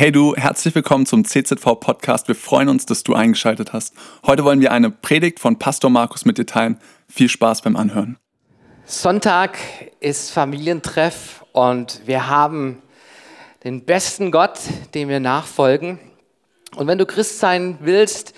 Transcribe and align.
Hey 0.00 0.12
du, 0.12 0.34
herzlich 0.34 0.74
willkommen 0.74 1.04
zum 1.04 1.26
CZV 1.26 1.78
Podcast. 1.78 2.26
Wir 2.26 2.34
freuen 2.34 2.70
uns, 2.70 2.86
dass 2.86 3.02
du 3.02 3.12
eingeschaltet 3.12 3.74
hast. 3.74 3.92
Heute 4.24 4.44
wollen 4.44 4.62
wir 4.62 4.72
eine 4.72 4.88
Predigt 4.88 5.38
von 5.38 5.58
Pastor 5.58 5.90
Markus 5.90 6.24
mit 6.24 6.38
dir 6.38 6.46
teilen. 6.46 6.80
Viel 7.06 7.28
Spaß 7.28 7.60
beim 7.60 7.76
Anhören. 7.76 8.16
Sonntag 8.86 9.58
ist 10.00 10.30
Familientreff 10.30 11.44
und 11.52 12.00
wir 12.06 12.28
haben 12.28 12.80
den 13.62 13.84
besten 13.84 14.30
Gott, 14.30 14.58
dem 14.94 15.10
wir 15.10 15.20
nachfolgen. 15.20 15.98
Und 16.76 16.86
wenn 16.86 16.96
du 16.96 17.04
Christ 17.04 17.38
sein 17.38 17.76
willst, 17.82 18.32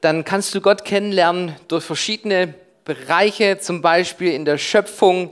dann 0.00 0.24
kannst 0.24 0.54
du 0.54 0.62
Gott 0.62 0.86
kennenlernen 0.86 1.54
durch 1.68 1.84
verschiedene 1.84 2.54
Bereiche, 2.86 3.58
zum 3.58 3.82
Beispiel 3.82 4.32
in 4.32 4.46
der 4.46 4.56
Schöpfung, 4.56 5.30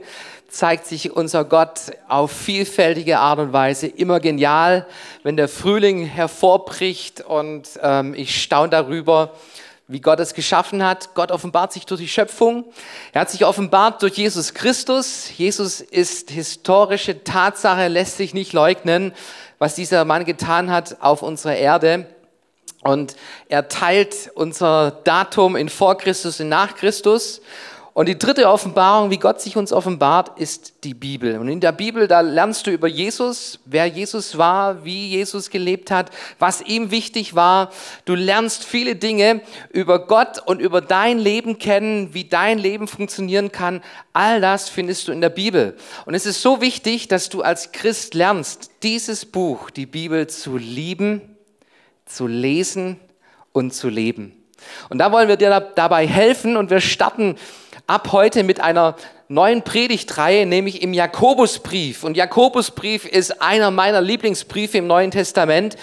zeigt 0.51 0.85
sich 0.85 1.11
unser 1.11 1.45
Gott 1.45 1.79
auf 2.07 2.31
vielfältige 2.31 3.19
Art 3.19 3.39
und 3.39 3.53
Weise 3.53 3.87
immer 3.87 4.19
genial, 4.19 4.85
wenn 5.23 5.37
der 5.37 5.47
Frühling 5.47 6.05
hervorbricht 6.05 7.21
und 7.21 7.67
ähm, 7.81 8.13
ich 8.13 8.41
staune 8.41 8.69
darüber, 8.69 9.33
wie 9.87 9.99
Gott 9.99 10.19
es 10.19 10.33
geschaffen 10.33 10.85
hat. 10.85 11.13
Gott 11.15 11.31
offenbart 11.31 11.73
sich 11.73 11.85
durch 11.85 11.99
die 11.99 12.07
Schöpfung. 12.07 12.65
Er 13.11 13.21
hat 13.21 13.29
sich 13.29 13.45
offenbart 13.45 14.01
durch 14.01 14.15
Jesus 14.15 14.53
Christus. 14.53 15.29
Jesus 15.37 15.81
ist 15.81 16.31
historische 16.31 17.23
Tatsache, 17.23 17.87
lässt 17.87 18.17
sich 18.17 18.33
nicht 18.33 18.53
leugnen, 18.53 19.13
was 19.59 19.75
dieser 19.75 20.05
Mann 20.05 20.23
getan 20.25 20.71
hat 20.71 21.01
auf 21.01 21.21
unserer 21.21 21.55
Erde. 21.55 22.07
Und 22.83 23.15
er 23.47 23.67
teilt 23.67 24.31
unser 24.33 24.91
Datum 25.03 25.55
in 25.55 25.69
vor 25.69 25.97
Christus 25.97 26.39
und 26.39 26.49
nach 26.49 26.75
Christus. 26.75 27.41
Und 27.93 28.07
die 28.07 28.17
dritte 28.17 28.47
Offenbarung, 28.47 29.11
wie 29.11 29.17
Gott 29.17 29.41
sich 29.41 29.57
uns 29.57 29.73
offenbart, 29.73 30.39
ist 30.39 30.85
die 30.85 30.93
Bibel. 30.93 31.37
Und 31.37 31.49
in 31.49 31.59
der 31.59 31.73
Bibel, 31.73 32.07
da 32.07 32.21
lernst 32.21 32.65
du 32.65 32.71
über 32.71 32.87
Jesus, 32.87 33.59
wer 33.65 33.85
Jesus 33.85 34.37
war, 34.37 34.85
wie 34.85 35.09
Jesus 35.09 35.49
gelebt 35.49 35.91
hat, 35.91 36.09
was 36.39 36.61
ihm 36.61 36.89
wichtig 36.89 37.35
war. 37.35 37.69
Du 38.05 38.15
lernst 38.15 38.63
viele 38.63 38.95
Dinge 38.95 39.41
über 39.71 40.07
Gott 40.07 40.41
und 40.45 40.61
über 40.61 40.79
dein 40.79 41.19
Leben 41.19 41.59
kennen, 41.59 42.13
wie 42.13 42.23
dein 42.23 42.59
Leben 42.59 42.87
funktionieren 42.87 43.51
kann. 43.51 43.83
All 44.13 44.39
das 44.39 44.69
findest 44.69 45.09
du 45.09 45.11
in 45.11 45.19
der 45.19 45.29
Bibel. 45.29 45.75
Und 46.05 46.13
es 46.13 46.25
ist 46.25 46.41
so 46.41 46.61
wichtig, 46.61 47.09
dass 47.09 47.27
du 47.27 47.41
als 47.41 47.73
Christ 47.73 48.13
lernst, 48.13 48.71
dieses 48.83 49.25
Buch, 49.25 49.69
die 49.69 49.85
Bibel, 49.85 50.27
zu 50.27 50.55
lieben, 50.55 51.35
zu 52.05 52.25
lesen 52.25 53.01
und 53.51 53.73
zu 53.73 53.89
leben. 53.89 54.31
Und 54.89 54.99
da 54.99 55.11
wollen 55.11 55.27
wir 55.27 55.35
dir 55.35 55.71
dabei 55.75 56.07
helfen 56.07 56.55
und 56.55 56.69
wir 56.69 56.79
starten 56.79 57.35
ab 57.91 58.13
heute 58.13 58.43
mit 58.43 58.61
einer 58.61 58.95
neuen 59.27 59.63
Predigtreihe, 59.63 60.45
nämlich 60.45 60.81
im 60.81 60.93
Jakobusbrief. 60.93 62.05
Und 62.05 62.15
Jakobusbrief 62.15 63.05
ist 63.05 63.41
einer 63.41 63.69
meiner 63.69 63.99
Lieblingsbriefe 63.99 64.77
im 64.77 64.87
Neuen 64.87 65.11
Testament, 65.11 65.75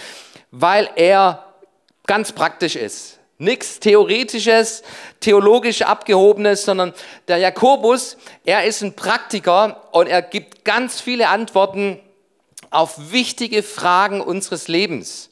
weil 0.50 0.88
er 0.96 1.44
ganz 2.06 2.32
praktisch 2.32 2.76
ist. 2.76 3.18
Nichts 3.36 3.78
Theoretisches, 3.80 4.82
theologisch 5.20 5.82
Abgehobenes, 5.82 6.64
sondern 6.64 6.94
der 7.28 7.36
Jakobus, 7.36 8.16
er 8.46 8.64
ist 8.64 8.80
ein 8.80 8.96
Praktiker 8.96 9.82
und 9.92 10.06
er 10.06 10.22
gibt 10.22 10.64
ganz 10.64 11.02
viele 11.02 11.28
Antworten 11.28 12.00
auf 12.70 13.12
wichtige 13.12 13.62
Fragen 13.62 14.22
unseres 14.22 14.66
Lebens. 14.66 15.28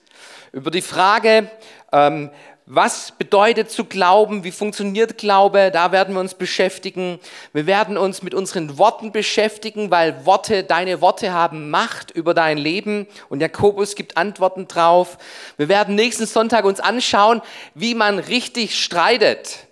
Über 0.53 0.71
die 0.71 0.83
Frage, 0.83 1.51
ähm, 1.91 2.31
was 2.69 3.13
bedeutet 3.13 3.71
zu 3.71 3.85
glauben? 3.85 4.43
Wie 4.43 4.51
funktioniert 4.51 5.19
Glaube? 5.19 5.71
Da 5.73 5.93
werden 5.93 6.15
wir 6.15 6.21
uns 6.21 6.35
beschäftigen. 6.35 7.21
Wir 7.53 7.67
werden 7.67 7.97
uns 7.97 8.23
mit 8.23 8.35
unseren 8.35 8.77
Worten 8.77 9.13
beschäftigen, 9.13 9.93
weil 9.93 10.27
Worte, 10.27 10.65
deine 10.65 11.01
Worte 11.01 11.33
haben 11.33 11.71
Macht 11.71 12.11
über 12.11 12.35
dein 12.35 12.59
Leben 12.59 13.07
und 13.29 13.41
Jakobus 13.41 13.95
gibt 13.95 14.17
Antworten 14.17 14.67
drauf. 14.67 15.17
Wir 15.57 15.69
werden 15.69 15.95
nächsten 15.95 16.27
Sonntag 16.27 16.65
uns 16.65 16.81
anschauen, 16.81 17.41
wie 17.75 17.95
man 17.95 18.19
richtig 18.19 18.83
streitet. 18.83 19.69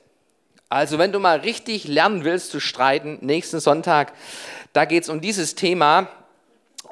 Also 0.69 0.97
wenn 0.97 1.11
du 1.11 1.19
mal 1.19 1.41
richtig 1.41 1.89
lernen 1.89 2.23
willst 2.23 2.53
zu 2.53 2.61
streiten, 2.61 3.19
nächsten 3.23 3.59
Sonntag, 3.59 4.13
da 4.73 4.85
geht 4.85 5.03
es 5.03 5.09
um 5.09 5.21
dieses 5.21 5.57
Thema. 5.57 6.09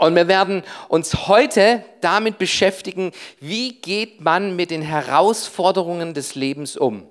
Und 0.03 0.17
wir 0.17 0.27
werden 0.27 0.65
uns 0.89 1.29
heute 1.29 1.85
damit 2.01 2.37
beschäftigen, 2.37 3.13
wie 3.39 3.75
geht 3.75 4.21
man 4.21 4.57
mit 4.57 4.73
den 4.73 4.83
Herausforderungen 4.83 6.13
des 6.13 6.35
Lebens 6.35 6.77
um. 6.77 7.07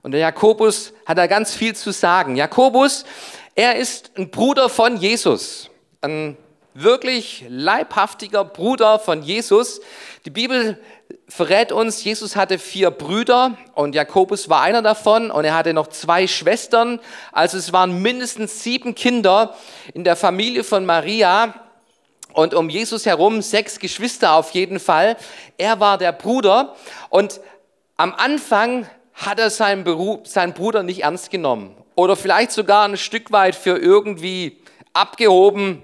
Und 0.00 0.12
der 0.12 0.20
Jakobus 0.20 0.94
hat 1.04 1.18
da 1.18 1.26
ganz 1.26 1.54
viel 1.54 1.76
zu 1.76 1.92
sagen. 1.92 2.34
Jakobus, 2.34 3.04
er 3.54 3.76
ist 3.76 4.12
ein 4.16 4.30
Bruder 4.30 4.70
von 4.70 4.96
Jesus, 4.96 5.68
ein 6.00 6.38
wirklich 6.72 7.44
leibhaftiger 7.50 8.46
Bruder 8.46 8.98
von 8.98 9.22
Jesus. 9.22 9.82
Die 10.24 10.30
Bibel 10.30 10.78
verrät 11.28 11.70
uns, 11.70 12.02
Jesus 12.02 12.34
hatte 12.34 12.58
vier 12.58 12.90
Brüder 12.92 13.58
und 13.74 13.94
Jakobus 13.94 14.48
war 14.48 14.62
einer 14.62 14.80
davon 14.80 15.30
und 15.30 15.44
er 15.44 15.54
hatte 15.54 15.74
noch 15.74 15.88
zwei 15.88 16.26
Schwestern. 16.26 16.98
Also 17.32 17.58
es 17.58 17.74
waren 17.74 18.00
mindestens 18.00 18.62
sieben 18.62 18.94
Kinder 18.94 19.54
in 19.92 20.02
der 20.02 20.16
Familie 20.16 20.64
von 20.64 20.86
Maria 20.86 21.65
und 22.36 22.52
um 22.52 22.68
Jesus 22.68 23.06
herum 23.06 23.40
sechs 23.40 23.78
Geschwister 23.78 24.34
auf 24.34 24.50
jeden 24.50 24.78
Fall. 24.78 25.16
Er 25.56 25.80
war 25.80 25.96
der 25.96 26.12
Bruder 26.12 26.76
und 27.08 27.40
am 27.96 28.12
Anfang 28.14 28.86
hat 29.14 29.38
er 29.38 29.48
seinen, 29.48 29.84
Beruf, 29.84 30.26
seinen 30.26 30.52
Bruder 30.52 30.82
nicht 30.82 31.04
ernst 31.04 31.30
genommen 31.30 31.74
oder 31.94 32.14
vielleicht 32.14 32.52
sogar 32.52 32.86
ein 32.86 32.98
Stück 32.98 33.32
weit 33.32 33.54
für 33.54 33.78
irgendwie 33.78 34.58
abgehoben 34.92 35.82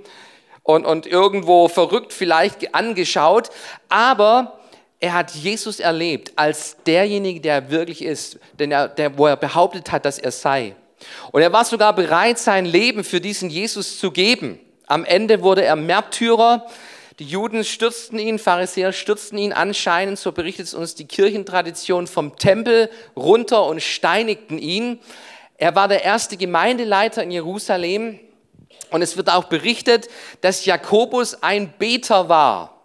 und, 0.63 0.85
und 0.85 1.07
irgendwo 1.07 1.69
verrückt 1.69 2.13
vielleicht 2.13 2.75
angeschaut. 2.75 3.49
Aber 3.89 4.61
er 5.01 5.15
hat 5.15 5.31
Jesus 5.31 5.81
erlebt 5.81 6.33
als 6.37 6.77
derjenige, 6.85 7.41
der 7.41 7.55
er 7.55 7.71
wirklich 7.71 8.05
ist, 8.05 8.39
denn 8.59 8.71
er, 8.71 8.89
der, 8.89 9.17
wo 9.17 9.27
er 9.27 9.37
behauptet 9.37 9.91
hat, 9.91 10.05
dass 10.05 10.19
er 10.19 10.33
sei. 10.33 10.77
Und 11.31 11.41
er 11.41 11.53
war 11.53 11.65
sogar 11.65 11.95
bereit, 11.95 12.39
sein 12.39 12.67
Leben 12.67 13.05
für 13.05 13.23
diesen 13.23 13.49
Jesus 13.49 13.99
zu 13.99 14.11
geben. 14.11 14.61
Am 14.93 15.07
Ende 15.07 15.41
wurde 15.41 15.65
er 15.65 15.75
Märtyrer. 15.75 16.67
Die 17.19 17.25
Juden 17.25 17.65
stürzten 17.65 18.19
ihn, 18.19 18.39
Pharisäer 18.39 18.93
stürzten 18.93 19.39
ihn 19.39 19.55
anscheinend, 19.55 20.19
so 20.19 20.33
berichtet 20.33 20.67
es 20.67 20.75
uns 20.75 20.95
die 20.95 21.07
Kirchentradition, 21.07 22.07
vom 22.07 22.37
Tempel 22.37 22.91
runter 23.17 23.65
und 23.65 23.83
steinigten 23.83 24.59
ihn. 24.59 25.01
Er 25.57 25.75
war 25.75 25.89
der 25.89 26.05
erste 26.05 26.37
Gemeindeleiter 26.37 27.23
in 27.23 27.31
Jerusalem 27.31 28.21
und 28.91 29.01
es 29.01 29.17
wird 29.17 29.31
auch 29.31 29.45
berichtet, 29.45 30.11
dass 30.43 30.67
Jakobus 30.67 31.43
ein 31.43 31.73
Beter 31.79 32.29
war. 32.29 32.83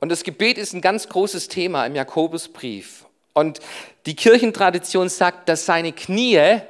Und 0.00 0.08
das 0.08 0.24
Gebet 0.24 0.56
ist 0.56 0.72
ein 0.72 0.80
ganz 0.80 1.10
großes 1.10 1.48
Thema 1.48 1.84
im 1.84 1.94
Jakobusbrief. 1.94 3.04
Und 3.34 3.60
die 4.06 4.16
Kirchentradition 4.16 5.10
sagt, 5.10 5.50
dass 5.50 5.66
seine 5.66 5.92
Knie 5.92 6.62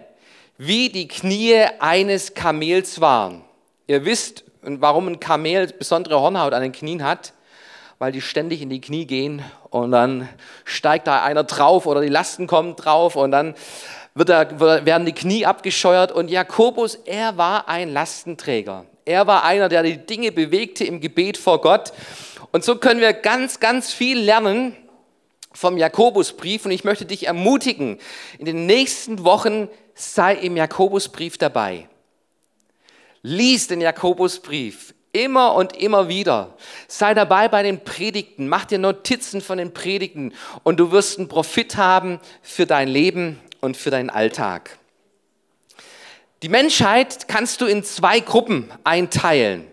wie 0.59 0.89
die 0.89 1.07
Knie 1.07 1.65
eines 1.79 2.35
Kamels 2.35 3.01
waren. 3.01 3.46
Ihr 3.89 4.05
wisst, 4.05 4.45
warum 4.63 5.07
ein 5.07 5.21
Kamel 5.21 5.69
besondere 5.69 6.21
Hornhaut 6.21 6.53
an 6.55 6.63
den 6.63 6.73
Knien 6.73 7.05
hat, 7.05 7.33
weil 8.01 8.11
die 8.11 8.21
ständig 8.21 8.61
in 8.61 8.69
die 8.69 8.81
Knie 8.81 9.07
gehen 9.07 9.45
und 9.71 9.93
dann 9.93 10.29
steigt 10.65 11.07
da 11.07 11.23
einer 11.23 11.45
drauf 11.45 11.87
oder 11.87 12.01
die 12.01 12.09
Lasten 12.09 12.49
kommen 12.49 12.75
drauf 12.75 13.15
und 13.15 13.31
dann 13.31 13.55
wird 14.15 14.31
er, 14.31 14.59
werden 14.85 15.07
die 15.07 15.13
Knie 15.13 15.47
abgescheuert 15.47 16.11
und 16.11 16.31
Jakobus, 16.31 16.97
er 17.05 17.37
war 17.37 17.69
ein 17.69 17.93
Lastenträger. 17.93 18.87
Er 19.05 19.29
war 19.29 19.45
einer, 19.45 19.69
der 19.69 19.85
die 19.85 20.05
Dinge 20.05 20.33
bewegte 20.33 20.85
im 20.85 21.01
Gebet 21.01 21.37
vor 21.37 21.61
Gott. 21.61 21.93
Und 22.51 22.65
so 22.65 22.77
können 22.77 23.01
wir 23.01 23.13
ganz, 23.13 23.61
ganz 23.61 23.93
viel 23.93 24.19
lernen 24.19 24.75
vom 25.53 25.77
Jakobusbrief 25.77 26.65
und 26.65 26.73
ich 26.73 26.83
möchte 26.83 27.05
dich 27.05 27.29
ermutigen, 27.29 27.99
in 28.39 28.47
den 28.47 28.67
nächsten 28.67 29.25
Wochen 29.25 29.69
sei 29.95 30.35
im 30.35 30.57
Jakobusbrief 30.57 31.39
dabei. 31.39 31.89
Lies 33.29 33.67
den 33.67 33.81
Jakobusbrief 33.81 34.95
immer 35.11 35.55
und 35.57 35.77
immer 35.77 36.09
wieder. 36.09 36.55
Sei 36.87 37.13
dabei 37.13 37.49
bei 37.49 37.65
den 37.65 37.83
Predigten, 37.83 38.47
mach 38.47 38.67
dir 38.67 38.79
Notizen 38.79 39.41
von 39.41 39.59
den 39.59 39.75
Predigten 39.75 40.33
und 40.63 40.79
du 40.79 40.93
wirst 40.93 41.19
einen 41.19 41.27
Profit 41.27 41.77
haben 41.77 42.21
für 42.41 42.67
dein 42.67 42.87
Leben 42.87 43.41
und 43.61 43.77
für 43.77 43.91
deinen 43.91 44.11
Alltag. 44.11 44.79
Die 46.45 46.49
Menschheit 46.49 47.27
kannst 47.27 47.61
du 47.61 47.67
in 47.67 47.83
zwei 47.83 48.21
Gruppen 48.21 48.71
einteilen. 48.85 49.67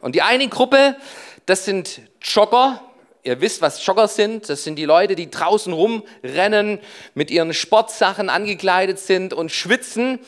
Und 0.00 0.14
die 0.14 0.22
eine 0.22 0.48
Gruppe, 0.48 0.96
das 1.44 1.66
sind 1.66 2.00
Jogger. 2.22 2.80
Ihr 3.22 3.42
wisst, 3.42 3.60
was 3.60 3.84
Jogger 3.84 4.08
sind. 4.08 4.48
Das 4.48 4.64
sind 4.64 4.76
die 4.76 4.86
Leute, 4.86 5.14
die 5.14 5.30
draußen 5.30 5.74
rumrennen, 5.74 6.78
mit 7.12 7.30
ihren 7.30 7.52
Sportsachen 7.52 8.30
angekleidet 8.30 8.98
sind 8.98 9.34
und 9.34 9.52
schwitzen 9.52 10.20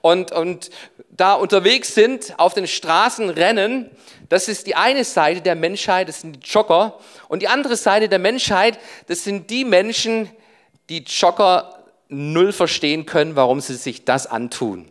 und, 0.00 0.32
und 0.32 0.70
da 1.16 1.34
unterwegs 1.34 1.94
sind, 1.94 2.38
auf 2.38 2.54
den 2.54 2.66
Straßen 2.66 3.30
rennen, 3.30 3.90
das 4.28 4.48
ist 4.48 4.66
die 4.66 4.74
eine 4.74 5.04
Seite 5.04 5.40
der 5.42 5.54
Menschheit, 5.54 6.08
das 6.08 6.20
sind 6.20 6.36
die 6.36 6.48
Jogger. 6.48 6.98
Und 7.28 7.42
die 7.42 7.48
andere 7.48 7.76
Seite 7.76 8.08
der 8.08 8.18
Menschheit, 8.18 8.78
das 9.06 9.22
sind 9.22 9.50
die 9.50 9.64
Menschen, 9.64 10.30
die 10.88 11.04
Jogger 11.04 11.78
null 12.08 12.52
verstehen 12.52 13.06
können, 13.06 13.36
warum 13.36 13.60
sie 13.60 13.74
sich 13.74 14.04
das 14.04 14.26
antun. 14.26 14.90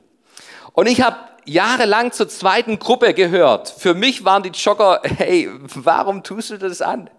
Und 0.74 0.88
ich 0.88 1.02
habe 1.02 1.18
jahrelang 1.46 2.12
zur 2.12 2.30
zweiten 2.30 2.80
Gruppe 2.80 3.14
gehört. 3.14 3.70
Für 3.70 3.94
mich 3.94 4.24
waren 4.24 4.44
die 4.44 4.50
Jogger, 4.50 5.02
hey, 5.18 5.50
warum 5.76 6.24
tust 6.24 6.52
du 6.52 6.58
das 6.58 6.82
an? 6.82 7.10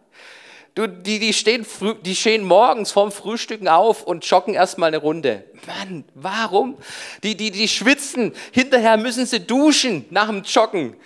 Du, 0.75 0.89
die, 0.89 1.21
die, 1.21 1.33
stehen 1.33 1.65
früh, 1.65 1.95
die 1.95 2.17
stehen 2.17 2.43
morgens 2.43 2.91
vorm 2.91 3.13
Frühstücken 3.13 3.69
auf 3.69 4.03
und 4.03 4.29
joggen 4.29 4.55
erstmal 4.55 4.89
eine 4.89 4.97
Runde. 4.97 5.45
Mann, 5.67 6.05
warum? 6.15 6.79
Die, 7.23 7.37
die, 7.37 7.53
die 7.53 7.69
schwitzen. 7.69 8.33
Hinterher 8.51 8.97
müssen 8.97 9.25
sie 9.25 9.39
duschen 9.39 10.05
nach 10.11 10.27
dem 10.27 10.43
Joggen. 10.43 10.97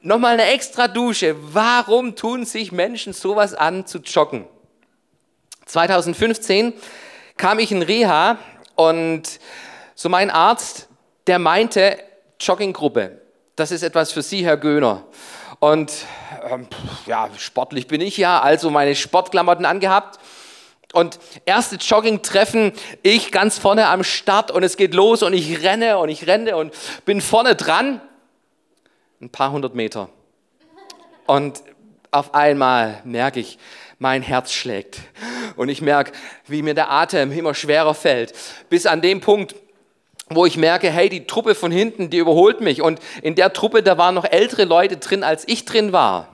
Nochmal 0.00 0.32
eine 0.32 0.46
extra 0.46 0.88
Dusche. 0.88 1.36
Warum 1.54 2.16
tun 2.16 2.46
sich 2.46 2.72
Menschen 2.72 3.12
sowas 3.12 3.52
an 3.52 3.86
zu 3.86 3.98
joggen? 3.98 4.46
2015 5.66 6.72
kam 7.36 7.58
ich 7.58 7.70
in 7.70 7.82
Reha 7.82 8.38
und 8.76 9.40
so 9.94 10.08
mein 10.08 10.30
Arzt, 10.30 10.88
der 11.26 11.38
meinte, 11.38 11.98
Jogginggruppe, 12.40 13.20
das 13.56 13.70
ist 13.70 13.82
etwas 13.82 14.10
für 14.10 14.22
Sie, 14.22 14.44
Herr 14.44 14.56
Göhner. 14.56 15.04
Und 15.62 15.92
ähm, 16.50 16.66
ja, 17.06 17.28
sportlich 17.38 17.86
bin 17.86 18.00
ich 18.00 18.16
ja, 18.16 18.40
also 18.40 18.68
meine 18.68 18.96
Sportklamotten 18.96 19.64
angehabt. 19.64 20.18
Und 20.92 21.20
erste 21.46 21.76
Jogging-Treffen, 21.76 22.72
ich 23.04 23.30
ganz 23.30 23.60
vorne 23.60 23.86
am 23.86 24.02
Start 24.02 24.50
und 24.50 24.64
es 24.64 24.76
geht 24.76 24.92
los 24.92 25.22
und 25.22 25.34
ich 25.34 25.62
renne 25.62 25.98
und 25.98 26.08
ich 26.08 26.26
renne 26.26 26.56
und 26.56 26.74
bin 27.04 27.20
vorne 27.20 27.54
dran. 27.54 28.00
Ein 29.20 29.30
paar 29.30 29.52
hundert 29.52 29.76
Meter. 29.76 30.08
Und 31.28 31.62
auf 32.10 32.34
einmal 32.34 33.00
merke 33.04 33.38
ich, 33.38 33.56
mein 34.00 34.22
Herz 34.22 34.52
schlägt. 34.52 34.98
Und 35.54 35.68
ich 35.68 35.80
merke, 35.80 36.10
wie 36.48 36.62
mir 36.62 36.74
der 36.74 36.90
Atem 36.90 37.30
immer 37.30 37.54
schwerer 37.54 37.94
fällt. 37.94 38.34
Bis 38.68 38.84
an 38.84 39.00
dem 39.00 39.20
Punkt, 39.20 39.54
wo 40.34 40.46
ich 40.46 40.56
merke, 40.56 40.90
hey, 40.90 41.08
die 41.08 41.26
Truppe 41.26 41.54
von 41.54 41.72
hinten, 41.72 42.10
die 42.10 42.18
überholt 42.18 42.60
mich. 42.60 42.82
Und 42.82 43.00
in 43.22 43.34
der 43.34 43.52
Truppe, 43.52 43.82
da 43.82 43.98
waren 43.98 44.14
noch 44.14 44.24
ältere 44.24 44.64
Leute 44.64 44.96
drin, 44.96 45.22
als 45.22 45.46
ich 45.46 45.64
drin 45.64 45.92
war. 45.92 46.28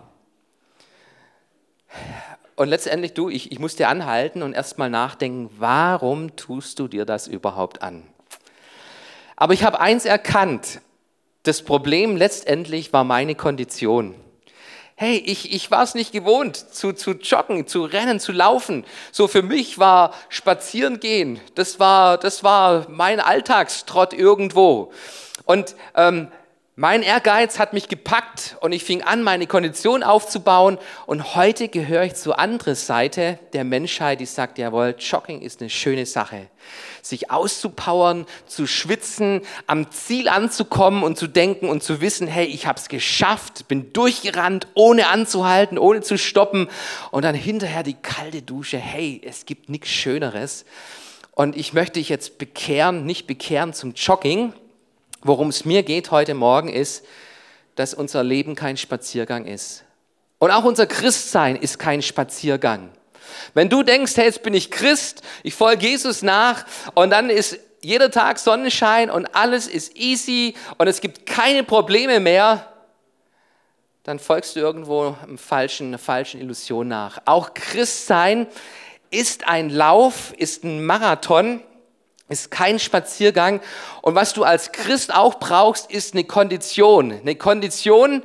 Und 2.56 2.69
letztendlich, 2.69 3.15
du, 3.15 3.29
ich, 3.29 3.53
ich 3.53 3.59
musste 3.59 3.87
anhalten 3.89 4.43
und 4.43 4.53
erstmal 4.53 4.91
nachdenken, 4.91 5.50
warum 5.59 6.35
tust 6.37 6.79
du 6.79 6.89
dir 6.89 7.05
das 7.05 7.27
überhaupt 7.29 7.83
an? 7.83 8.03
Aber 9.37 9.55
ich 9.55 9.62
habe 9.62 9.81
eins 9.81 10.05
erkannt, 10.05 10.81
das 11.45 11.62
Problem 11.62 12.17
letztendlich 12.17 12.93
war 12.93 13.05
meine 13.05 13.35
Kondition 13.37 14.15
hey, 15.00 15.23
ich, 15.25 15.55
ich 15.55 15.71
war 15.71 15.85
es 15.85 15.95
nicht 15.95 16.11
gewohnt, 16.11 16.56
zu, 16.56 16.93
zu 16.93 17.12
joggen, 17.12 17.69
zu 17.69 17.85
rennen, 17.85 18.19
zu 18.19 18.33
laufen. 18.33 18.85
So 19.12 19.29
für 19.29 19.43
mich 19.43 19.79
war 19.79 20.12
Spazieren 20.29 20.99
gehen, 20.99 21.41
das 21.55 21.79
war, 21.79 22.19
das 22.19 22.43
war 22.43 22.87
mein 22.89 23.21
Alltagstrott 23.21 24.12
irgendwo. 24.12 24.93
Und 25.45 25.77
ähm, 25.95 26.33
mein 26.81 27.03
Ehrgeiz 27.03 27.59
hat 27.59 27.73
mich 27.73 27.89
gepackt 27.89 28.57
und 28.61 28.71
ich 28.71 28.85
fing 28.85 29.03
an, 29.03 29.25
meine 29.25 29.49
Kondition 29.49 30.05
aufzubauen. 30.05 30.79
Und 31.07 31.35
heute 31.35 31.67
gehöre 31.67 32.05
ich 32.05 32.15
zur 32.15 32.39
anderen 32.39 32.77
Seite 32.77 33.41
der 33.53 33.65
Menschheit, 33.65 34.21
die 34.21 34.27
sagt, 34.27 34.59
jawohl, 34.59 34.95
Jogging 34.97 35.41
ist 35.41 35.61
eine 35.61 35.71
schöne 35.71 36.07
Sache. 36.07 36.47
Sich 37.03 37.33
auszupowern, 37.33 38.27
zu 38.47 38.69
schwitzen, 38.69 39.41
am 39.67 39.91
Ziel 39.91 40.29
anzukommen 40.29 41.03
und 41.03 41.19
zu 41.19 41.27
denken 41.27 41.69
und 41.69 41.83
zu 41.83 42.01
wissen, 42.01 42.29
hey, 42.29 42.47
ich 42.47 42.69
habe 42.69 42.79
es 42.79 42.89
geschafft, 42.89 43.67
bin 43.67 43.93
durchgerannt, 43.93 44.69
ohne 44.75 45.09
anzuhalten, 45.09 45.79
ohne 45.79 46.03
zu 46.03 46.17
stoppen. 46.17 46.69
Und 47.11 47.25
dann 47.25 47.35
hinterher 47.35 47.83
die 47.83 47.95
kalte 47.95 48.43
Dusche, 48.43 48.79
hey, 48.79 49.21
es 49.25 49.47
gibt 49.47 49.69
nichts 49.69 49.89
Schöneres. 49.89 50.65
Und 51.33 51.57
ich 51.57 51.73
möchte 51.73 51.95
dich 51.95 52.09
jetzt 52.09 52.39
bekehren, 52.39 53.05
nicht 53.05 53.27
bekehren 53.27 53.73
zum 53.73 53.95
Jogging, 53.95 54.53
Worum 55.23 55.49
es 55.49 55.65
mir 55.65 55.82
geht 55.82 56.11
heute 56.11 56.35
Morgen 56.35 56.69
ist, 56.69 57.05
dass 57.75 57.94
unser 57.94 58.23
Leben 58.23 58.55
kein 58.55 58.76
Spaziergang 58.76 59.47
ist. 59.47 59.85
Und 60.38 60.50
auch 60.50 60.65
unser 60.65 60.87
Christsein 60.87 61.56
ist 61.56 61.79
kein 61.79 62.03
Spaziergang. 62.03 62.91
Wenn 63.55 63.69
du 63.69 63.82
denkst, 63.82 64.17
hey, 64.17 64.26
jetzt 64.26 64.43
bin 64.43 64.55
ich 64.55 64.70
Christ, 64.70 65.23
ich 65.43 65.55
folge 65.55 65.87
Jesus 65.87 66.23
nach 66.23 66.65
und 66.94 67.11
dann 67.11 67.31
ist 67.31 67.59
jeder 67.81 68.11
Tag 68.11 68.38
Sonnenschein 68.38 69.11
und 69.11 69.26
alles 69.35 69.67
ist 69.67 69.97
easy 69.97 70.55
und 70.79 70.87
es 70.87 71.00
gibt 71.00 71.26
keine 71.26 71.62
Probleme 71.62 72.21
mehr, 72.21 72.73
dann 74.05 74.19
folgst 74.19 74.56
du 74.56 74.61
irgendwo 74.61 75.17
einem 75.23 75.38
falschen, 75.38 75.88
einer 75.88 75.99
falschen 75.99 76.41
Illusion 76.41 76.88
nach. 76.88 77.21
Auch 77.25 77.55
Christsein 77.55 78.47
ist 79.11 79.47
ein 79.47 79.71
Lauf, 79.71 80.32
ist 80.37 80.64
ein 80.64 80.85
Marathon 80.85 81.62
ist 82.29 82.51
kein 82.51 82.79
Spaziergang. 82.79 83.61
Und 84.03 84.15
was 84.15 84.35
du 84.35 84.45
als 84.45 84.73
Christ 84.73 85.15
auch 85.15 85.39
brauchst, 85.39 85.91
ist 85.91 86.15
eine 86.15 86.25
Kondition. 86.25 87.13
Eine 87.13 87.37
Kondition, 87.37 88.23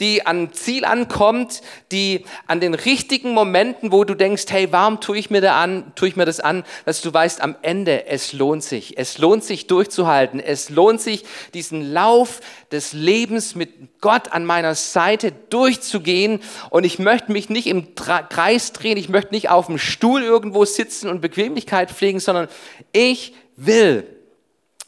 die 0.00 0.26
am 0.26 0.52
Ziel 0.52 0.84
ankommt, 0.84 1.60
die 1.92 2.24
an 2.48 2.60
den 2.60 2.74
richtigen 2.74 3.32
Momenten, 3.32 3.92
wo 3.92 4.02
du 4.02 4.14
denkst, 4.14 4.46
hey, 4.48 4.68
warum 4.72 5.00
tue 5.00 5.18
ich 5.18 5.30
mir 5.30 5.40
da 5.40 5.62
an, 5.62 5.92
tue 5.94 6.08
ich 6.08 6.16
mir 6.16 6.24
das 6.24 6.40
an, 6.40 6.64
dass 6.84 7.00
du 7.00 7.14
weißt, 7.14 7.40
am 7.40 7.54
Ende, 7.62 8.06
es 8.06 8.32
lohnt 8.32 8.64
sich. 8.64 8.98
Es 8.98 9.18
lohnt 9.18 9.44
sich 9.44 9.68
durchzuhalten. 9.68 10.40
Es 10.40 10.68
lohnt 10.68 11.00
sich, 11.00 11.24
diesen 11.54 11.92
Lauf 11.92 12.40
des 12.72 12.92
Lebens 12.92 13.54
mit 13.54 14.00
Gott 14.00 14.32
an 14.32 14.44
meiner 14.44 14.74
Seite 14.74 15.32
durchzugehen. 15.50 16.40
Und 16.70 16.84
ich 16.84 16.98
möchte 16.98 17.30
mich 17.30 17.48
nicht 17.48 17.68
im 17.68 17.94
Kreis 17.94 18.72
drehen. 18.72 18.96
Ich 18.96 19.08
möchte 19.08 19.32
nicht 19.32 19.48
auf 19.48 19.66
dem 19.66 19.78
Stuhl 19.78 20.22
irgendwo 20.24 20.64
sitzen 20.64 21.08
und 21.08 21.20
Bequemlichkeit 21.20 21.92
pflegen, 21.92 22.18
sondern 22.18 22.48
ich 22.92 23.32
will. 23.56 24.06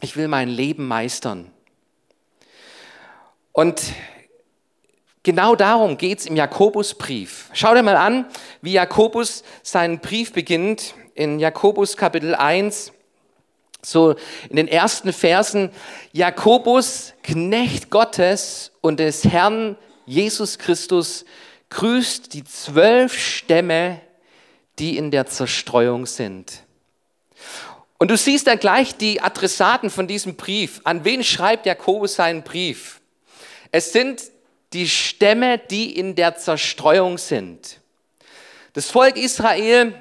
Ich 0.00 0.16
will 0.16 0.28
mein 0.28 0.48
Leben 0.48 0.86
meistern. 0.86 1.50
Und 3.52 3.82
genau 5.22 5.56
darum 5.56 5.96
geht 5.96 6.20
es 6.20 6.26
im 6.26 6.36
Jakobusbrief. 6.36 7.48
Schau 7.52 7.74
dir 7.74 7.82
mal 7.82 7.96
an, 7.96 8.26
wie 8.60 8.72
Jakobus 8.72 9.44
seinen 9.62 10.00
Brief 10.00 10.32
beginnt 10.32 10.94
in 11.14 11.38
Jakobus 11.38 11.96
Kapitel 11.96 12.34
1. 12.34 12.92
So 13.82 14.16
in 14.50 14.56
den 14.56 14.68
ersten 14.68 15.12
Versen, 15.12 15.70
Jakobus, 16.12 17.14
Knecht 17.22 17.88
Gottes 17.88 18.72
und 18.80 19.00
des 19.00 19.24
Herrn 19.24 19.76
Jesus 20.04 20.58
Christus, 20.58 21.24
grüßt 21.70 22.34
die 22.34 22.44
zwölf 22.44 23.18
Stämme, 23.18 24.00
die 24.78 24.96
in 24.96 25.10
der 25.10 25.26
Zerstreuung 25.26 26.06
sind. 26.06 26.65
Und 27.98 28.10
du 28.10 28.16
siehst 28.16 28.46
dann 28.46 28.58
gleich 28.58 28.96
die 28.96 29.20
Adressaten 29.20 29.90
von 29.90 30.06
diesem 30.06 30.36
Brief. 30.36 30.80
An 30.84 31.04
wen 31.04 31.24
schreibt 31.24 31.66
Jakobus 31.66 32.16
seinen 32.16 32.42
Brief? 32.42 33.00
Es 33.72 33.92
sind 33.92 34.22
die 34.72 34.88
Stämme, 34.88 35.58
die 35.58 35.98
in 35.98 36.14
der 36.14 36.36
Zerstreuung 36.36 37.18
sind. 37.18 37.80
Das 38.74 38.90
Volk 38.90 39.16
Israel, 39.16 39.94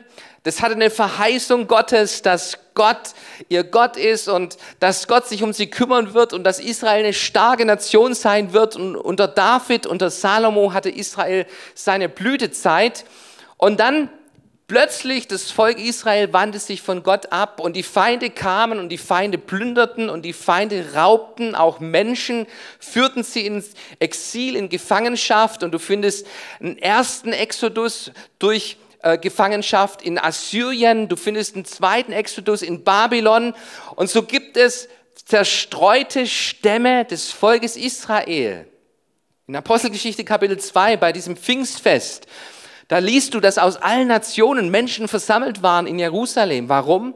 das 0.44 0.62
hatte 0.62 0.76
eine 0.76 0.90
Verheißung 0.90 1.68
Gottes, 1.68 2.22
dass 2.22 2.58
Gott 2.74 3.14
ihr 3.48 3.64
Gott 3.64 3.96
ist 3.96 4.28
und 4.28 4.58
dass 4.82 5.08
Gott 5.08 5.28
sich 5.28 5.44
um 5.44 5.54
sie 5.54 5.70
kümmern 5.70 6.14
wird 6.14 6.34
und 6.34 6.44
dass 6.44 6.60
Israel 6.60 7.06
eine 7.06 7.14
starke 7.14 7.66
Nation 7.66 8.14
sein 8.14 8.52
wird. 8.52 8.76
Und 8.76 8.98
unter 8.98 9.30
David, 9.30 9.88
unter 9.88 10.10
Salomo 10.10 10.74
hatte 10.74 10.90
Israel 10.90 11.46
seine 11.74 12.10
Blütezeit. 12.10 13.06
Und 13.58 13.80
dann 13.80 14.10
Plötzlich 14.68 15.28
das 15.28 15.52
Volk 15.52 15.78
Israel 15.78 16.34
wandte 16.34 16.58
sich 16.58 16.82
von 16.82 17.04
Gott 17.04 17.32
ab 17.32 17.60
und 17.60 17.76
die 17.76 17.84
Feinde 17.84 18.32
kamen 18.32 18.80
und 18.80 18.90
die 18.90 18.98
Feinde 18.98 19.38
plünderten 19.38 20.10
und 20.10 20.24
die 20.24 20.34
Feinde 20.34 20.94
raubten 20.96 21.54
auch 21.54 21.80
Menschen, 21.80 22.48
führten 22.80 23.24
sie 23.24 23.46
ins 23.46 23.76
Exil, 24.00 24.56
in 24.56 24.70
Gefangenschaft. 24.70 25.62
Und 25.62 25.72
du 25.72 25.78
findest 25.78 26.26
einen 26.60 26.80
ersten 26.80 27.32
Exodus 27.32 28.12
durch 28.40 28.78
äh, 29.04 29.20
Gefangenschaft 29.20 30.02
in 30.02 30.18
Assyrien, 30.18 31.10
du 31.10 31.16
findest 31.16 31.54
einen 31.54 31.66
zweiten 31.66 32.12
Exodus 32.12 32.64
in 32.64 32.84
Babylon. 32.84 33.54
Und 33.96 34.10
so 34.10 34.24
gibt 34.24 34.58
es 34.58 34.90
zerstreute 35.26 36.26
Stämme 36.26 37.06
des 37.06 37.32
Volkes 37.32 37.78
Israel. 37.78 38.68
In 39.48 39.56
Apostelgeschichte 39.56 40.24
Kapitel 40.24 40.58
2 40.58 40.98
bei 40.98 41.12
diesem 41.12 41.38
Pfingstfest 41.38 42.26
da 42.88 43.00
liest 43.00 43.34
du, 43.34 43.40
dass 43.40 43.58
aus 43.58 43.78
allen 43.78 44.08
Nationen 44.08 44.70
Menschen 44.70 45.08
versammelt 45.08 45.64
waren 45.64 45.88
in 45.88 45.98
Jerusalem. 45.98 46.70
Warum? 46.70 47.16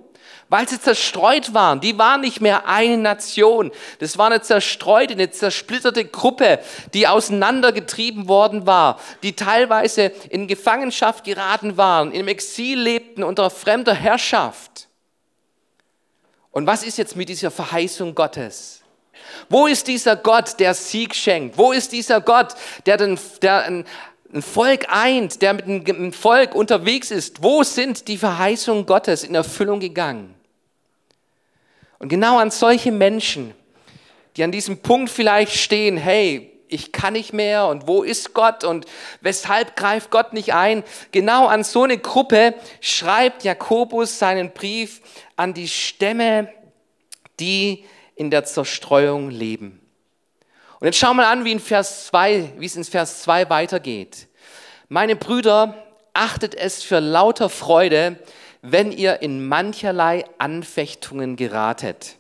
Weil 0.50 0.68
sie 0.68 0.82
zerstreut 0.82 1.54
waren. 1.54 1.80
Die 1.80 2.00
waren 2.00 2.22
nicht 2.22 2.42
mehr 2.42 2.68
eine 2.68 2.98
Nation. 2.98 3.72
Das 4.00 4.18
war 4.18 4.28
eine 4.28 4.42
zerstreute, 4.42 5.14
eine 5.14 5.30
zersplitterte 5.30 6.06
Gruppe, 6.06 6.60
die 6.96 7.08
auseinandergetrieben 7.08 8.28
worden 8.28 8.66
war, 8.66 9.00
die 9.22 9.36
teilweise 9.36 10.12
in 10.30 10.48
Gefangenschaft 10.48 11.24
geraten 11.24 11.78
waren, 11.78 12.12
im 12.12 12.28
Exil 12.28 12.80
lebten 12.80 13.24
unter 13.24 13.52
fremder 13.52 13.94
Herrschaft. 13.94 14.88
Und 16.52 16.66
was 16.66 16.82
ist 16.82 16.98
jetzt 16.98 17.16
mit 17.16 17.30
dieser 17.30 17.52
Verheißung 17.52 18.16
Gottes? 18.16 18.82
Wo 19.50 19.68
ist 19.68 19.88
dieser 19.88 20.16
Gott, 20.16 20.60
der 20.60 20.74
Sieg 20.74 21.16
schenkt? 21.16 21.58
Wo 21.58 21.72
ist 21.72 21.92
dieser 21.92 22.22
Gott, 22.22 22.56
der, 22.86 22.98
den, 22.98 23.20
der 23.42 23.64
ein, 23.64 23.86
ein 24.34 24.42
Volk 24.42 24.86
eint, 24.90 25.42
der 25.42 25.54
mit 25.54 25.66
einem 25.66 26.14
Volk 26.14 26.54
unterwegs 26.54 27.12
ist. 27.12 27.42
Wo 27.44 27.64
sind 27.64 28.08
die 28.08 28.18
Verheißungen 28.18 28.86
Gottes 28.86 29.24
in 29.24 29.36
Erfüllung 29.36 29.80
gegangen? 29.80 30.36
Und 31.98 32.10
genau 32.10 32.38
an 32.38 32.52
solche 32.52 32.92
Menschen, 32.92 33.54
die 34.38 34.44
an 34.44 34.52
diesem 34.52 34.78
Punkt 34.78 35.10
vielleicht 35.10 35.54
stehen, 35.54 35.98
hey, 35.98 36.52
ich 36.70 36.92
kann 36.92 37.14
nicht 37.14 37.34
mehr 37.34 37.68
und 37.68 37.88
wo 37.88 38.04
ist 38.04 38.34
Gott 38.34 38.64
und 38.64 38.86
weshalb 39.22 39.76
greift 39.76 40.12
Gott 40.12 40.34
nicht 40.34 40.54
ein? 40.54 40.84
Genau 41.12 41.48
an 41.48 41.64
so 41.64 41.84
eine 41.84 41.98
Gruppe 41.98 42.54
schreibt 42.80 43.44
Jakobus 43.44 44.20
seinen 44.20 44.52
Brief 44.52 45.02
an 45.36 45.54
die 45.54 45.68
Stämme, 45.68 46.54
die 47.40 47.86
in 48.16 48.30
der 48.30 48.46
Zerstreuung 48.46 49.32
leben. 49.32 49.82
Und 50.80 50.86
jetzt 50.86 50.98
schauen 50.98 51.18
wir 51.18 51.28
an, 51.28 51.44
wie 51.44 51.52
in 51.52 51.60
Vers 51.60 52.08
2, 52.08 52.54
wie 52.58 52.66
es 52.66 52.76
in 52.76 52.86
Vers 52.86 53.24
2 53.24 53.50
weitergeht. 53.50 54.28
Meine 54.88 55.18
Brüder, 55.18 55.76
achtet 56.14 56.56
es 56.56 56.84
für 56.84 57.00
lauter 57.00 57.50
Freude, 57.50 58.18
wenn 58.62 58.92
ihr 58.92 59.22
in 59.22 59.46
mancherlei 59.46 60.26
Anfechtungen 60.38 61.36
geratet. 61.36 62.16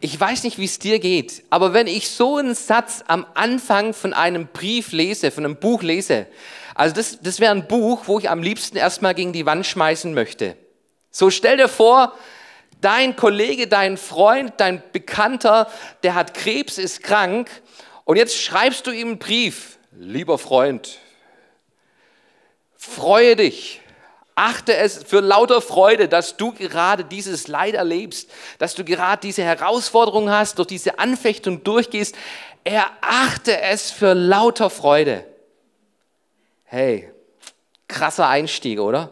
Ich 0.00 0.18
weiß 0.18 0.42
nicht, 0.42 0.58
wie 0.58 0.64
es 0.64 0.78
dir 0.78 0.98
geht, 0.98 1.44
aber 1.48 1.72
wenn 1.72 1.86
ich 1.86 2.10
so 2.10 2.36
einen 2.36 2.54
Satz 2.54 3.02
am 3.06 3.24
Anfang 3.34 3.94
von 3.94 4.12
einem 4.12 4.48
Brief 4.48 4.92
lese, 4.92 5.30
von 5.30 5.44
einem 5.44 5.56
Buch 5.56 5.82
lese, 5.82 6.26
also 6.74 6.94
das, 6.94 7.20
das 7.22 7.40
wäre 7.40 7.52
ein 7.52 7.66
Buch, 7.66 8.02
wo 8.06 8.18
ich 8.18 8.28
am 8.28 8.42
liebsten 8.42 8.76
erstmal 8.76 9.14
gegen 9.14 9.32
die 9.32 9.46
Wand 9.46 9.64
schmeißen 9.64 10.12
möchte. 10.12 10.56
So 11.10 11.30
stell 11.30 11.56
dir 11.56 11.68
vor, 11.68 12.12
dein 12.80 13.16
Kollege, 13.16 13.66
dein 13.66 13.96
Freund, 13.96 14.54
dein 14.58 14.82
Bekannter, 14.92 15.70
der 16.02 16.14
hat 16.14 16.34
Krebs, 16.34 16.78
ist 16.78 17.02
krank 17.02 17.50
und 18.04 18.16
jetzt 18.16 18.40
schreibst 18.40 18.86
du 18.86 18.90
ihm 18.90 19.08
einen 19.08 19.18
Brief. 19.18 19.78
Lieber 19.92 20.38
Freund, 20.38 20.98
freue 22.76 23.36
dich, 23.36 23.80
Achte 24.38 24.76
es 24.76 25.02
für 25.02 25.20
lauter 25.20 25.62
Freude, 25.62 26.08
dass 26.08 26.36
du 26.36 26.52
gerade 26.52 27.04
dieses 27.04 27.48
Leid 27.48 27.72
erlebst, 27.72 28.30
dass 28.58 28.74
du 28.74 28.84
gerade 28.84 29.22
diese 29.22 29.42
Herausforderung 29.42 30.30
hast, 30.30 30.58
durch 30.58 30.68
diese 30.68 30.98
Anfechtung 30.98 31.64
durchgehst. 31.64 32.14
Erachte 32.62 33.58
es 33.62 33.90
für 33.90 34.12
lauter 34.12 34.68
Freude. 34.68 35.24
Hey, 36.64 37.10
krasser 37.88 38.28
Einstieg, 38.28 38.78
oder? 38.78 39.10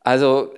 Also 0.00 0.54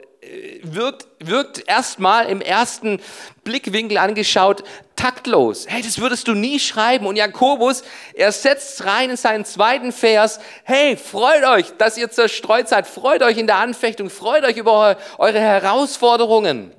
wirkt, 0.65 1.07
wirkt 1.21 1.69
erstmal 1.69 2.29
im 2.29 2.41
ersten 2.41 3.01
Blickwinkel 3.45 3.99
angeschaut 3.99 4.65
taktlos. 4.97 5.67
Hey, 5.69 5.83
das 5.83 5.99
würdest 5.99 6.29
du 6.29 6.35
nie 6.35 6.59
schreiben. 6.61 7.07
Und 7.07 7.17
Jakobus, 7.17 7.83
er 8.15 8.33
setzt 8.33 8.85
rein 8.85 9.11
in 9.11 9.17
seinen 9.17 9.45
zweiten 9.45 9.93
Vers. 9.93 10.41
Hey, 10.65 10.97
freut 10.97 11.45
euch, 11.45 11.73
dass 11.79 11.97
ihr 11.97 12.11
zerstreut 12.11 12.69
seid. 12.69 12.87
Freut 12.87 13.23
euch 13.23 13.39
in 13.39 13.47
der 13.47 13.57
Anfechtung. 13.57 14.11
Freut 14.11 14.45
euch 14.45 14.57
über 14.57 14.99
eure 15.19 15.41
Herausforderungen. 15.41 16.73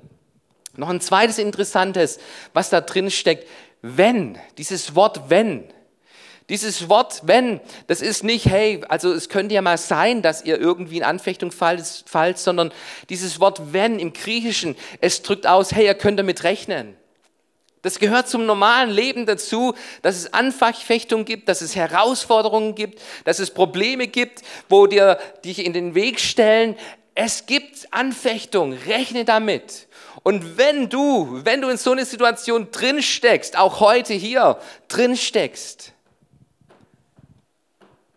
Noch 0.76 0.88
ein 0.88 1.00
zweites 1.00 1.38
Interessantes, 1.38 2.18
was 2.52 2.70
da 2.70 2.80
drin 2.80 3.10
steckt. 3.10 3.48
Wenn, 3.82 4.38
dieses 4.58 4.94
Wort 4.94 5.28
wenn. 5.28 5.72
Dieses 6.52 6.90
Wort 6.90 7.22
wenn, 7.24 7.62
das 7.86 8.02
ist 8.02 8.24
nicht, 8.24 8.44
hey, 8.44 8.82
also 8.90 9.10
es 9.10 9.30
könnte 9.30 9.54
ja 9.54 9.62
mal 9.62 9.78
sein, 9.78 10.20
dass 10.20 10.44
ihr 10.44 10.60
irgendwie 10.60 10.98
in 10.98 11.02
Anfechtung 11.02 11.50
fallt, 11.50 12.36
sondern 12.36 12.74
dieses 13.08 13.40
Wort 13.40 13.72
wenn 13.72 13.98
im 13.98 14.12
Griechischen, 14.12 14.76
es 15.00 15.22
drückt 15.22 15.46
aus, 15.46 15.72
hey, 15.72 15.86
ihr 15.86 15.94
könnt 15.94 16.18
damit 16.18 16.44
rechnen. 16.44 16.94
Das 17.80 17.98
gehört 17.98 18.28
zum 18.28 18.44
normalen 18.44 18.90
Leben 18.90 19.24
dazu, 19.24 19.72
dass 20.02 20.16
es 20.16 20.34
Anfechtung 20.34 21.24
gibt, 21.24 21.48
dass 21.48 21.62
es 21.62 21.74
Herausforderungen 21.74 22.74
gibt, 22.74 23.00
dass 23.24 23.38
es 23.38 23.50
Probleme 23.50 24.06
gibt, 24.06 24.42
wo 24.68 24.86
dir 24.86 25.18
dich 25.46 25.64
in 25.64 25.72
den 25.72 25.94
Weg 25.94 26.20
stellen. 26.20 26.76
Es 27.14 27.46
gibt 27.46 27.88
Anfechtung, 27.92 28.74
rechne 28.74 29.24
damit. 29.24 29.88
Und 30.22 30.58
wenn 30.58 30.90
du, 30.90 31.40
wenn 31.44 31.62
du 31.62 31.70
in 31.70 31.78
so 31.78 31.92
eine 31.92 32.04
Situation 32.04 32.68
drin 32.72 33.00
steckst, 33.00 33.56
auch 33.56 33.80
heute 33.80 34.12
hier 34.12 34.58
drin 34.88 35.16
steckst, 35.16 35.94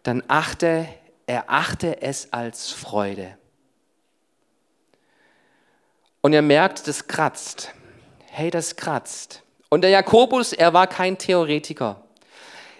dann 0.06 0.22
achte, 0.28 0.88
erachte 1.26 2.02
es 2.02 2.32
als 2.32 2.72
Freude. 2.72 3.38
Und 6.22 6.34
ihr 6.34 6.44
merkt, 6.44 6.88
das 6.88 7.08
kratzt. 7.08 7.72
Hey, 8.30 8.52
das 8.52 8.76
kratzt. 8.76 9.42
Und 9.70 9.82
der 9.82 9.90
Jakobus, 9.90 10.54
er 10.54 10.74
war 10.74 10.86
kein 10.86 11.18
Theoretiker. 11.18 12.04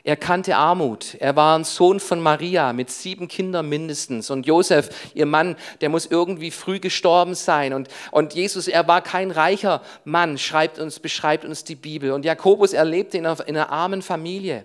Er 0.04 0.16
kannte 0.16 0.56
Armut. 0.56 1.16
Er 1.16 1.36
war 1.36 1.58
ein 1.58 1.64
Sohn 1.64 2.00
von 2.00 2.22
Maria 2.22 2.74
mit 2.74 2.92
sieben 2.92 3.28
Kindern 3.28 3.68
mindestens. 3.68 4.30
Und 4.30 4.46
Josef, 4.46 4.90
ihr 5.16 5.26
Mann, 5.26 5.56
der 5.82 5.90
muss 5.90 6.06
irgendwie 6.06 6.52
früh 6.52 6.80
gestorben 6.80 7.34
sein. 7.34 7.74
Und, 7.74 7.88
und 8.12 8.36
Jesus, 8.36 8.68
er 8.68 8.88
war 8.88 9.02
kein 9.02 9.32
reicher 9.32 9.82
Mann, 10.04 10.38
schreibt 10.38 10.78
uns, 10.78 11.00
beschreibt 11.00 11.44
uns 11.44 11.64
die 11.64 11.74
Bibel. 11.74 12.12
Und 12.12 12.24
Jakobus, 12.24 12.74
er 12.74 12.86
lebte 12.86 13.18
in 13.18 13.26
einer, 13.26 13.48
in 13.48 13.58
einer 13.58 13.72
armen 13.72 14.04
Familie. 14.04 14.64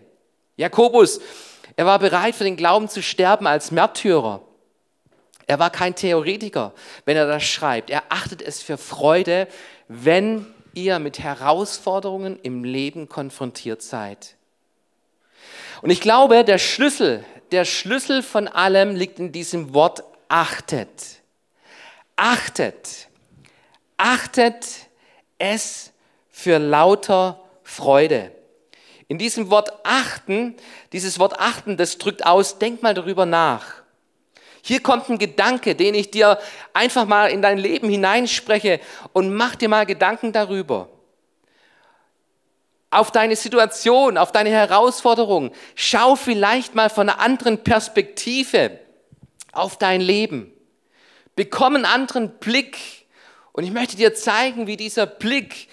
Jakobus, 0.58 1.20
er 1.76 1.86
war 1.86 1.98
bereit, 1.98 2.34
für 2.34 2.44
den 2.44 2.56
Glauben 2.56 2.88
zu 2.88 3.02
sterben 3.02 3.46
als 3.46 3.70
Märtyrer. 3.70 4.42
Er 5.46 5.58
war 5.58 5.70
kein 5.70 5.94
Theoretiker, 5.94 6.72
wenn 7.04 7.16
er 7.16 7.26
das 7.26 7.42
schreibt. 7.42 7.90
Er 7.90 8.04
achtet 8.08 8.40
es 8.40 8.62
für 8.62 8.78
Freude, 8.78 9.48
wenn 9.88 10.46
ihr 10.74 10.98
mit 10.98 11.18
Herausforderungen 11.18 12.38
im 12.42 12.62
Leben 12.62 13.08
konfrontiert 13.08 13.82
seid. 13.82 14.36
Und 15.82 15.90
ich 15.90 16.00
glaube, 16.00 16.44
der 16.44 16.58
Schlüssel, 16.58 17.24
der 17.50 17.64
Schlüssel 17.64 18.22
von 18.22 18.46
allem 18.46 18.94
liegt 18.94 19.18
in 19.18 19.32
diesem 19.32 19.74
Wort 19.74 20.04
achtet. 20.28 21.20
Achtet. 22.16 23.08
Achtet 23.96 24.66
es 25.38 25.92
für 26.30 26.58
lauter 26.58 27.40
Freude. 27.64 28.30
In 29.10 29.18
diesem 29.18 29.50
Wort 29.50 29.72
achten, 29.82 30.54
dieses 30.92 31.18
Wort 31.18 31.40
achten, 31.40 31.76
das 31.76 31.98
drückt 31.98 32.24
aus, 32.24 32.58
denk 32.58 32.80
mal 32.80 32.94
darüber 32.94 33.26
nach. 33.26 33.64
Hier 34.62 34.80
kommt 34.80 35.08
ein 35.08 35.18
Gedanke, 35.18 35.74
den 35.74 35.96
ich 35.96 36.12
dir 36.12 36.38
einfach 36.74 37.06
mal 37.06 37.28
in 37.28 37.42
dein 37.42 37.58
Leben 37.58 37.88
hineinspreche 37.88 38.78
und 39.12 39.34
mach 39.34 39.56
dir 39.56 39.68
mal 39.68 39.84
Gedanken 39.84 40.32
darüber. 40.32 40.90
Auf 42.90 43.10
deine 43.10 43.34
Situation, 43.34 44.16
auf 44.16 44.30
deine 44.30 44.50
Herausforderung. 44.50 45.50
Schau 45.74 46.14
vielleicht 46.14 46.76
mal 46.76 46.88
von 46.88 47.08
einer 47.08 47.18
anderen 47.18 47.64
Perspektive 47.64 48.78
auf 49.50 49.76
dein 49.76 50.00
Leben. 50.00 50.52
Bekomm 51.34 51.74
einen 51.74 51.84
anderen 51.84 52.38
Blick. 52.38 52.78
Und 53.50 53.64
ich 53.64 53.72
möchte 53.72 53.96
dir 53.96 54.14
zeigen, 54.14 54.68
wie 54.68 54.76
dieser 54.76 55.06
Blick 55.06 55.66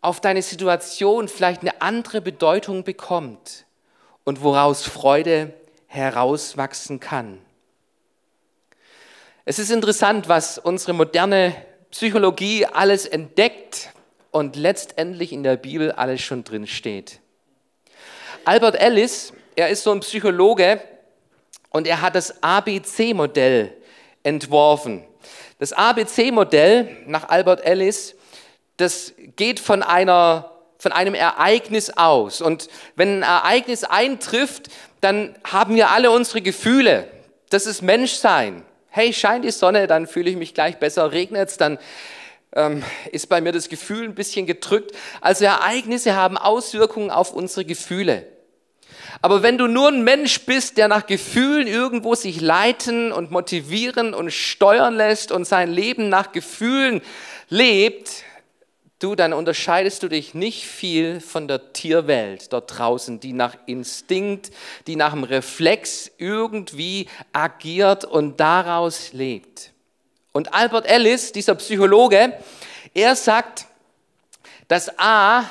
auf 0.00 0.20
deine 0.20 0.42
Situation 0.42 1.28
vielleicht 1.28 1.60
eine 1.60 1.80
andere 1.82 2.20
Bedeutung 2.20 2.84
bekommt 2.84 3.66
und 4.24 4.42
woraus 4.42 4.82
Freude 4.82 5.52
herauswachsen 5.86 7.00
kann. 7.00 7.38
Es 9.44 9.58
ist 9.58 9.70
interessant, 9.70 10.28
was 10.28 10.58
unsere 10.58 10.92
moderne 10.92 11.54
Psychologie 11.90 12.66
alles 12.66 13.06
entdeckt 13.06 13.90
und 14.30 14.54
letztendlich 14.56 15.32
in 15.32 15.42
der 15.42 15.56
Bibel 15.56 15.90
alles 15.92 16.20
schon 16.20 16.44
drin 16.44 16.66
steht. 16.66 17.20
Albert 18.44 18.80
Ellis, 18.80 19.32
er 19.56 19.68
ist 19.68 19.82
so 19.82 19.90
ein 19.90 20.00
Psychologe 20.00 20.80
und 21.70 21.86
er 21.86 22.00
hat 22.00 22.14
das 22.14 22.42
ABC-Modell 22.42 23.76
entworfen. 24.22 25.04
Das 25.58 25.72
ABC-Modell 25.72 26.96
nach 27.06 27.28
Albert 27.28 27.64
Ellis 27.64 28.14
das 28.80 29.12
geht 29.36 29.60
von, 29.60 29.82
einer, 29.82 30.50
von 30.78 30.92
einem 30.92 31.14
Ereignis 31.14 31.90
aus. 31.90 32.40
Und 32.40 32.68
wenn 32.96 33.22
ein 33.22 33.22
Ereignis 33.22 33.84
eintrifft, 33.84 34.68
dann 35.00 35.34
haben 35.44 35.74
wir 35.74 35.90
alle 35.90 36.10
unsere 36.10 36.42
Gefühle. 36.42 37.08
Das 37.50 37.66
ist 37.66 37.82
Menschsein. 37.82 38.62
Hey, 38.88 39.12
scheint 39.12 39.44
die 39.44 39.50
Sonne, 39.50 39.86
dann 39.86 40.06
fühle 40.06 40.30
ich 40.30 40.36
mich 40.36 40.54
gleich 40.54 40.78
besser. 40.78 41.12
Regnet 41.12 41.48
es, 41.48 41.56
dann 41.56 41.78
ähm, 42.54 42.82
ist 43.12 43.28
bei 43.28 43.40
mir 43.40 43.52
das 43.52 43.68
Gefühl 43.68 44.04
ein 44.04 44.14
bisschen 44.14 44.46
gedrückt. 44.46 44.96
Also 45.20 45.44
Ereignisse 45.44 46.16
haben 46.16 46.36
Auswirkungen 46.36 47.10
auf 47.10 47.32
unsere 47.32 47.64
Gefühle. 47.64 48.26
Aber 49.22 49.42
wenn 49.42 49.58
du 49.58 49.66
nur 49.66 49.88
ein 49.88 50.02
Mensch 50.02 50.40
bist, 50.46 50.76
der 50.76 50.88
nach 50.88 51.06
Gefühlen 51.06 51.66
irgendwo 51.66 52.14
sich 52.14 52.40
leiten 52.40 53.12
und 53.12 53.30
motivieren 53.30 54.14
und 54.14 54.32
steuern 54.32 54.94
lässt 54.94 55.32
und 55.32 55.44
sein 55.44 55.70
Leben 55.70 56.08
nach 56.08 56.32
Gefühlen 56.32 57.02
lebt, 57.48 58.24
du, 59.00 59.14
dann 59.14 59.32
unterscheidest 59.32 60.02
du 60.02 60.08
dich 60.08 60.34
nicht 60.34 60.66
viel 60.66 61.20
von 61.20 61.48
der 61.48 61.72
Tierwelt 61.72 62.52
dort 62.52 62.78
draußen, 62.78 63.18
die 63.18 63.32
nach 63.32 63.56
Instinkt, 63.66 64.50
die 64.86 64.94
nach 64.94 65.12
dem 65.12 65.24
Reflex 65.24 66.10
irgendwie 66.18 67.08
agiert 67.32 68.04
und 68.04 68.38
daraus 68.38 69.12
lebt. 69.12 69.72
Und 70.32 70.54
Albert 70.54 70.86
Ellis, 70.86 71.32
dieser 71.32 71.56
Psychologe, 71.56 72.34
er 72.94 73.16
sagt, 73.16 73.66
das 74.68 74.98
A, 74.98 75.44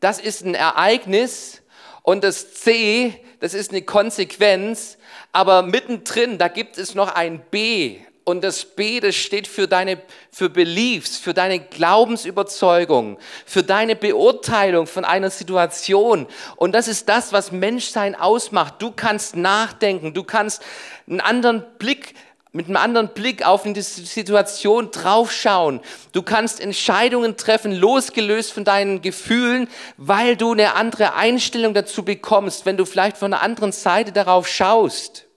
das 0.00 0.18
ist 0.18 0.44
ein 0.44 0.54
Ereignis 0.54 1.60
und 2.02 2.24
das 2.24 2.54
C, 2.54 3.22
das 3.40 3.52
ist 3.52 3.70
eine 3.70 3.82
Konsequenz, 3.82 4.96
aber 5.32 5.62
mittendrin, 5.62 6.38
da 6.38 6.48
gibt 6.48 6.78
es 6.78 6.94
noch 6.94 7.14
ein 7.14 7.40
B 7.50 7.98
Und 8.28 8.44
das 8.44 8.66
B, 8.66 9.00
das 9.00 9.16
steht 9.16 9.46
für 9.46 9.66
deine, 9.66 10.02
für 10.30 10.50
Beliefs, 10.50 11.16
für 11.16 11.32
deine 11.32 11.60
Glaubensüberzeugung, 11.60 13.16
für 13.46 13.62
deine 13.62 13.96
Beurteilung 13.96 14.86
von 14.86 15.06
einer 15.06 15.30
Situation. 15.30 16.26
Und 16.56 16.72
das 16.72 16.88
ist 16.88 17.08
das, 17.08 17.32
was 17.32 17.52
Menschsein 17.52 18.14
ausmacht. 18.14 18.82
Du 18.82 18.90
kannst 18.90 19.34
nachdenken, 19.34 20.12
du 20.12 20.24
kannst 20.24 20.62
einen 21.08 21.22
anderen 21.22 21.64
Blick 21.78 22.12
mit 22.52 22.66
einem 22.66 22.76
anderen 22.76 23.08
Blick 23.14 23.46
auf 23.46 23.62
die 23.62 23.80
Situation 23.80 24.90
draufschauen. 24.90 25.80
Du 26.12 26.22
kannst 26.22 26.60
Entscheidungen 26.60 27.38
treffen, 27.38 27.72
losgelöst 27.72 28.52
von 28.52 28.64
deinen 28.64 29.00
Gefühlen, 29.00 29.68
weil 29.96 30.36
du 30.36 30.52
eine 30.52 30.74
andere 30.74 31.14
Einstellung 31.14 31.72
dazu 31.72 32.04
bekommst, 32.04 32.66
wenn 32.66 32.76
du 32.76 32.84
vielleicht 32.84 33.16
von 33.16 33.32
einer 33.32 33.42
anderen 33.42 33.72
Seite 33.72 34.12
darauf 34.12 34.46
schaust. 34.46 35.27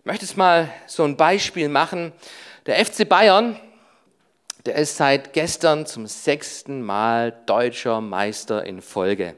Ich 0.00 0.06
möchte 0.06 0.24
es 0.24 0.34
mal 0.34 0.72
so 0.86 1.04
ein 1.04 1.18
Beispiel 1.18 1.68
machen. 1.68 2.14
Der 2.64 2.82
FC 2.82 3.06
Bayern, 3.06 3.60
der 4.64 4.76
ist 4.76 4.96
seit 4.96 5.34
gestern 5.34 5.84
zum 5.84 6.06
sechsten 6.06 6.80
Mal 6.80 7.38
deutscher 7.44 8.00
Meister 8.00 8.64
in 8.64 8.80
Folge. 8.80 9.36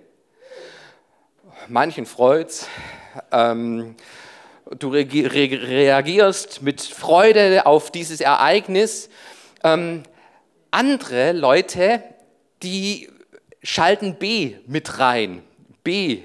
Manchen 1.66 2.06
freut's. 2.06 2.68
Ähm, 3.32 3.96
du 4.70 4.90
reagierst 4.90 6.62
mit 6.62 6.80
Freude 6.80 7.66
auf 7.66 7.90
dieses 7.90 8.20
Ereignis. 8.20 9.08
Ähm, 9.64 10.04
andere 10.70 11.32
Leute, 11.32 12.04
die 12.62 13.10
schalten 13.64 14.14
B 14.14 14.58
mit 14.66 15.00
rein. 15.00 15.42
B. 15.82 16.22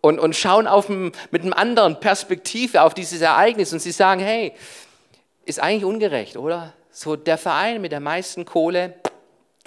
Und, 0.00 0.18
und 0.18 0.34
schauen 0.34 0.66
auf 0.66 0.88
ein, 0.88 1.12
mit 1.30 1.42
einem 1.42 1.52
anderen 1.52 2.00
Perspektive 2.00 2.82
auf 2.82 2.94
dieses 2.94 3.20
Ereignis 3.20 3.72
und 3.72 3.80
sie 3.80 3.92
sagen, 3.92 4.20
hey, 4.20 4.54
ist 5.44 5.60
eigentlich 5.60 5.84
ungerecht, 5.84 6.36
oder? 6.36 6.72
So 6.90 7.16
der 7.16 7.38
Verein 7.38 7.80
mit 7.80 7.92
der 7.92 8.00
meisten 8.00 8.44
Kohle, 8.44 8.94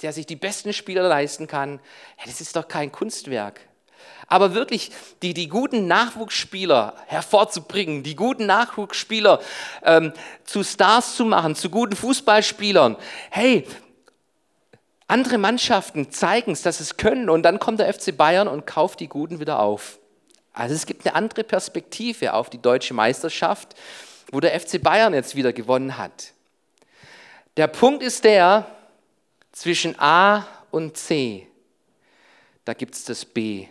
der 0.02 0.12
sich 0.12 0.26
die 0.26 0.36
besten 0.36 0.72
Spieler 0.72 1.06
leisten 1.08 1.46
kann, 1.46 1.80
hey, 2.16 2.28
das 2.30 2.40
ist 2.40 2.56
doch 2.56 2.66
kein 2.66 2.90
Kunstwerk. 2.90 3.60
Aber 4.26 4.54
wirklich 4.54 4.90
die, 5.22 5.34
die 5.34 5.48
guten 5.48 5.86
Nachwuchsspieler 5.86 6.94
hervorzubringen, 7.06 8.02
die 8.02 8.16
guten 8.16 8.46
Nachwuchsspieler 8.46 9.40
ähm, 9.84 10.12
zu 10.44 10.64
Stars 10.64 11.16
zu 11.16 11.24
machen, 11.24 11.54
zu 11.54 11.70
guten 11.70 11.94
Fußballspielern. 11.94 12.96
Hey, 13.30 13.66
andere 15.06 15.38
Mannschaften 15.38 16.10
zeigen 16.10 16.52
es, 16.52 16.62
dass 16.62 16.80
es 16.80 16.96
können 16.96 17.28
und 17.28 17.42
dann 17.42 17.58
kommt 17.58 17.80
der 17.80 17.92
FC 17.92 18.16
Bayern 18.16 18.48
und 18.48 18.66
kauft 18.66 19.00
die 19.00 19.08
Guten 19.08 19.38
wieder 19.38 19.60
auf. 19.60 19.98
Also 20.54 20.74
es 20.74 20.86
gibt 20.86 21.04
eine 21.04 21.16
andere 21.16 21.44
Perspektive 21.44 22.32
auf 22.32 22.48
die 22.48 22.62
deutsche 22.62 22.94
Meisterschaft, 22.94 23.74
wo 24.30 24.40
der 24.40 24.58
FC 24.58 24.80
Bayern 24.80 25.12
jetzt 25.12 25.34
wieder 25.34 25.52
gewonnen 25.52 25.98
hat. 25.98 26.32
Der 27.56 27.66
Punkt 27.66 28.02
ist 28.02 28.24
der, 28.24 28.66
zwischen 29.52 29.98
A 29.98 30.46
und 30.70 30.96
C, 30.96 31.46
da 32.64 32.72
gibt 32.72 32.94
es 32.94 33.04
das 33.04 33.24
B 33.24 33.66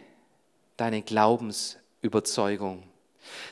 deine 0.77 1.01
Glaubensüberzeugung, 1.01 2.83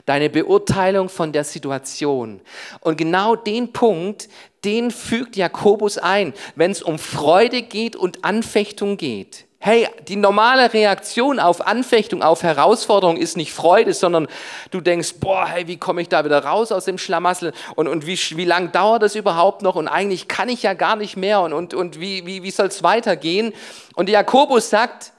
deine 0.05 0.29
Beurteilung 0.29 1.09
von 1.09 1.31
der 1.31 1.43
Situation. 1.43 2.41
Und 2.81 2.97
genau 2.97 3.35
den 3.35 3.71
Punkt, 3.73 4.27
den 4.63 4.91
fügt 4.91 5.35
Jakobus 5.35 5.97
ein, 5.97 6.33
wenn 6.55 6.71
es 6.71 6.81
um 6.81 6.99
Freude 6.99 7.61
geht 7.61 7.95
und 7.95 8.23
Anfechtung 8.23 8.97
geht. 8.97 9.45
Hey, 9.63 9.87
die 10.07 10.15
normale 10.15 10.73
Reaktion 10.73 11.39
auf 11.39 11.67
Anfechtung, 11.67 12.23
auf 12.23 12.41
Herausforderung 12.41 13.15
ist 13.15 13.37
nicht 13.37 13.53
Freude, 13.53 13.93
sondern 13.93 14.27
du 14.71 14.81
denkst, 14.81 15.19
boah, 15.19 15.47
hey, 15.47 15.67
wie 15.67 15.77
komme 15.77 16.01
ich 16.01 16.09
da 16.09 16.25
wieder 16.25 16.43
raus 16.43 16.71
aus 16.71 16.85
dem 16.85 16.97
Schlamassel 16.97 17.53
und, 17.75 17.87
und 17.87 18.07
wie, 18.07 18.17
wie 18.37 18.45
lang 18.45 18.71
dauert 18.71 19.03
das 19.03 19.13
überhaupt 19.13 19.61
noch 19.61 19.75
und 19.75 19.87
eigentlich 19.87 20.27
kann 20.27 20.49
ich 20.49 20.63
ja 20.63 20.73
gar 20.73 20.95
nicht 20.95 21.15
mehr 21.15 21.41
und, 21.41 21.53
und, 21.53 21.75
und 21.75 21.99
wie, 21.99 22.25
wie, 22.25 22.41
wie 22.41 22.49
soll 22.49 22.69
es 22.69 22.81
weitergehen? 22.81 23.53
Und 23.93 24.09
Jakobus 24.09 24.71
sagt, 24.71 25.13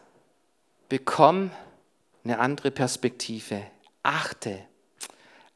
bekomm 0.89 1.53
eine 2.25 2.41
andere 2.41 2.73
Perspektive. 2.73 3.63
Achte, 4.03 4.59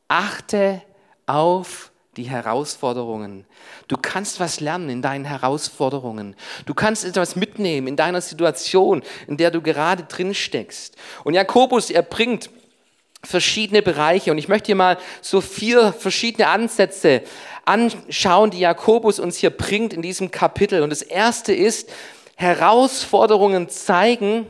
achte 0.07 0.81
auf 1.27 1.91
die 2.17 2.25
Herausforderungen. 2.25 3.45
Du 3.89 3.97
kannst 3.97 4.41
was 4.41 4.61
lernen 4.61 4.89
in 4.89 5.03
deinen 5.03 5.25
Herausforderungen. 5.25 6.35
Du 6.65 6.75
kannst 6.75 7.05
etwas 7.05 7.37
mitnehmen 7.37 7.89
in 7.89 7.97
deiner 7.97 8.21
Situation, 8.21 9.03
in 9.27 9.37
der 9.37 9.51
du 9.51 9.61
gerade 9.61 10.05
drin 10.05 10.35
steckst. 10.35 10.97
Und 11.25 11.35
Jakobus, 11.35 11.91
er 11.91 12.03
bringt 12.03 12.51
verschiedene 13.23 13.83
Bereiche 13.83 14.31
und 14.31 14.39
ich 14.39 14.49
möchte 14.49 14.67
hier 14.67 14.77
mal 14.77 14.99
so 15.21 15.41
vier 15.41 15.93
verschiedene 15.93 16.49
Ansätze 16.49 17.23
anschauen, 17.65 18.51
die 18.51 18.61
Jakobus 18.61 19.19
uns 19.19 19.37
hier 19.37 19.51
bringt 19.51 19.93
in 19.93 20.03
diesem 20.03 20.31
Kapitel. 20.31 20.83
Und 20.83 20.91
das 20.91 21.03
erste 21.03 21.53
ist, 21.53 21.91
Herausforderungen 22.37 23.69
zeigen, 23.69 24.47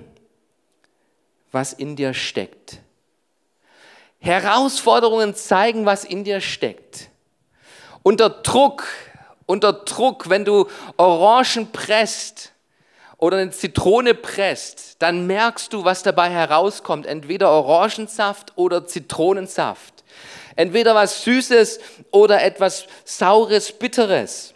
was 1.53 1.73
in 1.73 1.97
dir 1.97 2.12
steckt. 2.12 2.81
Herausforderungen 4.19 5.35
zeigen, 5.35 5.87
was 5.87 6.05
in 6.05 6.25
dir 6.25 6.40
steckt. 6.40 7.11
Unter 8.07 8.31
Druck, 8.31 8.87
unter 9.47 9.73
Druck, 9.73 10.31
wenn 10.31 10.45
du 10.45 10.69
Orangen 10.97 11.73
presst 11.73 12.53
oder 13.19 13.38
eine 13.38 13.51
Zitrone 13.51 14.14
presst, 14.14 14.95
dann 15.01 15.27
merkst 15.27 15.73
du, 15.73 15.85
was 15.85 16.05
dabei 16.05 16.31
herauskommt. 16.31 17.05
Entweder 17.05 17.51
Orangensaft 17.51 18.53
oder 18.55 18.87
Zitronensaft. 18.87 20.05
Entweder 20.55 20.95
was 20.95 21.25
Süßes 21.25 21.81
oder 22.12 22.45
etwas 22.45 22.87
Saures, 23.05 23.73
Bitteres. 23.73 24.55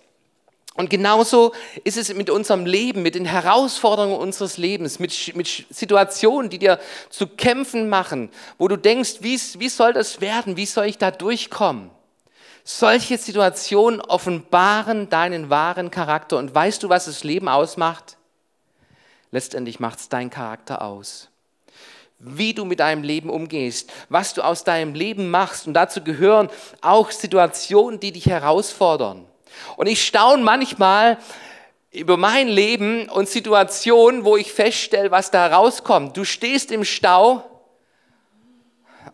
Und 0.77 0.89
genauso 0.89 1.53
ist 1.83 1.97
es 1.97 2.15
mit 2.15 2.31
unserem 2.31 2.67
Leben, 2.67 3.03
mit 3.03 3.17
den 3.17 3.25
Herausforderungen 3.25 4.15
unseres 4.15 4.59
Lebens, 4.59 5.01
mit, 5.01 5.35
mit 5.35 5.67
Situationen, 5.71 6.51
die 6.51 6.61
dir 6.61 6.79
zu 7.09 7.27
kämpfen 7.27 7.89
machen, 7.89 8.31
wo 8.59 8.69
du 8.69 8.77
denkst, 8.77 9.15
wie, 9.23 9.41
wie 9.59 9.69
soll 9.69 9.93
das 9.93 10.21
werden, 10.21 10.57
wie 10.57 10.67
soll 10.67 10.87
ich 10.87 10.99
da 10.99 11.11
durchkommen? 11.11 11.91
Solche 12.73 13.19
Situationen 13.19 14.01
offenbaren 14.01 15.09
deinen 15.11 15.51
wahren 15.51 15.91
Charakter. 15.91 16.39
Und 16.39 16.55
weißt 16.55 16.85
du, 16.85 16.89
was 16.89 17.07
das 17.07 17.25
Leben 17.25 17.49
ausmacht? 17.49 18.17
Letztendlich 19.33 19.81
macht 19.81 19.99
es 19.99 20.09
deinen 20.09 20.31
Charakter 20.31 20.81
aus. 20.81 21.31
Wie 22.21 22.55
du 22.55 22.65
mit 22.65 22.79
deinem 22.79 23.03
Leben 23.03 23.29
umgehst, 23.29 23.91
was 24.09 24.35
du 24.35 24.43
aus 24.43 24.63
deinem 24.63 24.95
Leben 24.95 25.31
machst. 25.31 25.67
Und 25.67 25.75
dazu 25.75 26.05
gehören 26.05 26.49
auch 26.81 27.11
Situationen, 27.11 27.99
die 27.99 28.13
dich 28.13 28.27
herausfordern. 28.27 29.27
Und 29.77 29.89
ich 29.89 30.07
staune 30.07 30.45
manchmal 30.45 31.19
über 31.91 32.17
mein 32.17 32.47
Leben 32.47 33.09
und 33.09 33.29
Situationen, 33.29 34.25
wo 34.25 34.37
ich 34.37 34.53
feststelle, 34.53 35.11
was 35.11 35.33
da 35.33 35.49
rauskommt. 35.49 36.17
Du 36.17 36.25
stehst 36.25 36.71
im 36.71 36.85
Stau 36.85 37.43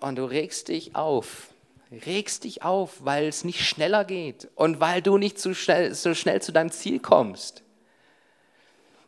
und 0.01 0.16
du 0.16 0.27
regst 0.27 0.69
dich 0.69 0.95
auf. 0.95 1.49
Regst 1.90 2.44
dich 2.44 2.62
auf, 2.62 3.05
weil 3.05 3.27
es 3.29 3.44
nicht 3.44 3.64
schneller 3.64 4.05
geht 4.05 4.49
und 4.57 4.81
weil 4.81 5.03
du 5.03 5.18
nicht 5.18 5.38
so 5.38 5.55
schnell, 5.55 5.94
so 5.94 6.14
schnell 6.14 6.42
zu 6.42 6.53
deinem 6.53 6.72
Ziel 6.72 6.99
kommst. 6.99 7.62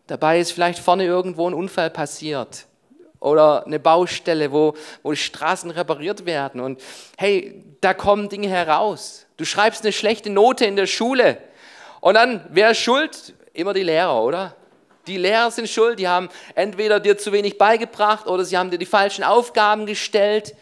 Dabei 0.06 0.38
ist 0.38 0.52
vielleicht 0.52 0.78
vorne 0.78 1.04
irgendwo 1.04 1.48
ein 1.48 1.54
Unfall 1.54 1.90
passiert 1.90 2.66
oder 3.20 3.66
eine 3.66 3.80
Baustelle, 3.80 4.52
wo, 4.52 4.74
wo 5.02 5.14
Straßen 5.14 5.70
repariert 5.70 6.24
werden. 6.24 6.60
Und 6.60 6.80
hey, 7.16 7.64
da 7.80 7.94
kommen 7.94 8.28
Dinge 8.28 8.48
heraus. 8.48 9.26
Du 9.36 9.44
schreibst 9.44 9.82
eine 9.82 9.92
schlechte 9.92 10.30
Note 10.30 10.64
in 10.64 10.76
der 10.76 10.86
Schule. 10.86 11.38
Und 12.00 12.14
dann, 12.14 12.46
wer 12.50 12.70
ist 12.70 12.78
schuld? 12.78 13.34
Immer 13.52 13.74
die 13.74 13.82
Lehrer, 13.82 14.22
oder? 14.22 14.54
Die 15.08 15.16
Lehrer 15.16 15.50
sind 15.50 15.68
schuld, 15.68 15.98
die 15.98 16.06
haben 16.06 16.28
entweder 16.54 17.00
dir 17.00 17.18
zu 17.18 17.32
wenig 17.32 17.58
beigebracht 17.58 18.26
oder 18.26 18.44
sie 18.44 18.56
haben 18.56 18.70
dir 18.70 18.78
die 18.78 18.86
falschen 18.86 19.24
Aufgaben 19.24 19.86
gestellt. 19.86 20.54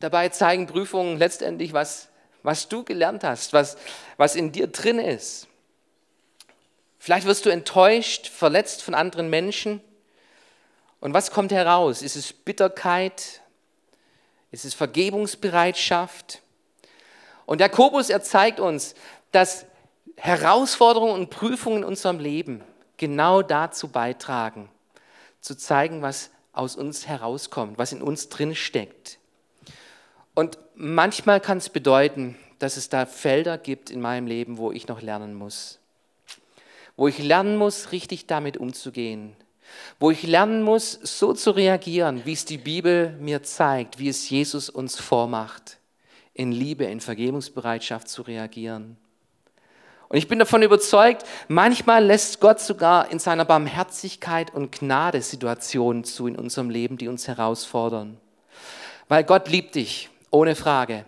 Dabei 0.00 0.28
zeigen 0.28 0.66
Prüfungen 0.66 1.18
letztendlich, 1.18 1.72
was, 1.72 2.08
was 2.42 2.68
du 2.68 2.84
gelernt 2.84 3.24
hast, 3.24 3.52
was, 3.52 3.76
was 4.16 4.36
in 4.36 4.52
dir 4.52 4.66
drin 4.66 4.98
ist. 4.98 5.48
Vielleicht 6.98 7.26
wirst 7.26 7.44
du 7.46 7.50
enttäuscht, 7.50 8.28
verletzt 8.28 8.82
von 8.82 8.94
anderen 8.94 9.28
Menschen. 9.28 9.80
Und 11.00 11.12
was 11.12 11.30
kommt 11.30 11.52
heraus? 11.52 12.00
Ist 12.00 12.16
es 12.16 12.32
Bitterkeit? 12.32 13.42
Ist 14.50 14.64
es 14.64 14.72
Vergebungsbereitschaft? 14.72 16.40
Und 17.46 17.60
Jakobus, 17.60 18.08
er 18.08 18.22
zeigt 18.22 18.58
uns, 18.58 18.94
dass 19.32 19.66
Herausforderungen 20.16 21.12
und 21.12 21.30
Prüfungen 21.30 21.78
in 21.78 21.84
unserem 21.84 22.20
Leben 22.20 22.62
genau 22.96 23.42
dazu 23.42 23.88
beitragen, 23.88 24.70
zu 25.40 25.56
zeigen, 25.56 26.02
was 26.02 26.30
aus 26.52 26.76
uns 26.76 27.06
herauskommt, 27.06 27.78
was 27.78 27.92
in 27.92 28.00
uns 28.00 28.28
drin 28.28 28.54
steckt. 28.54 29.18
Und 30.34 30.58
manchmal 30.74 31.40
kann 31.40 31.58
es 31.58 31.68
bedeuten, 31.68 32.36
dass 32.58 32.76
es 32.76 32.88
da 32.88 33.06
Felder 33.06 33.58
gibt 33.58 33.90
in 33.90 34.00
meinem 34.00 34.26
Leben, 34.26 34.58
wo 34.58 34.72
ich 34.72 34.88
noch 34.88 35.00
lernen 35.02 35.34
muss. 35.34 35.78
Wo 36.96 37.08
ich 37.08 37.18
lernen 37.18 37.56
muss, 37.56 37.92
richtig 37.92 38.26
damit 38.26 38.56
umzugehen 38.56 39.36
wo 39.98 40.10
ich 40.10 40.22
lernen 40.22 40.62
muss, 40.62 40.92
so 41.02 41.32
zu 41.32 41.50
reagieren, 41.50 42.22
wie 42.24 42.32
es 42.32 42.44
die 42.44 42.58
Bibel 42.58 43.10
mir 43.20 43.42
zeigt, 43.42 43.98
wie 43.98 44.08
es 44.08 44.28
Jesus 44.28 44.70
uns 44.70 44.98
vormacht. 44.98 45.78
in 46.36 46.50
Liebe, 46.50 46.82
in 46.86 47.00
Vergebungsbereitschaft 47.00 48.08
zu 48.08 48.22
reagieren. 48.22 48.96
Und 50.08 50.18
ich 50.18 50.26
bin 50.26 50.40
davon 50.40 50.62
überzeugt, 50.62 51.24
manchmal 51.46 52.04
lässt 52.04 52.40
Gott 52.40 52.58
sogar 52.58 53.08
in 53.12 53.20
seiner 53.20 53.44
Barmherzigkeit 53.44 54.52
und 54.52 54.72
Gnade 54.72 55.22
Situationen 55.22 56.02
zu 56.02 56.26
in 56.26 56.34
unserem 56.34 56.70
Leben, 56.70 56.98
die 56.98 57.06
uns 57.06 57.28
herausfordern. 57.28 58.18
Weil 59.06 59.22
Gott 59.22 59.48
liebt 59.48 59.76
dich, 59.76 60.10
ohne 60.34 60.54
Frage. 60.54 61.04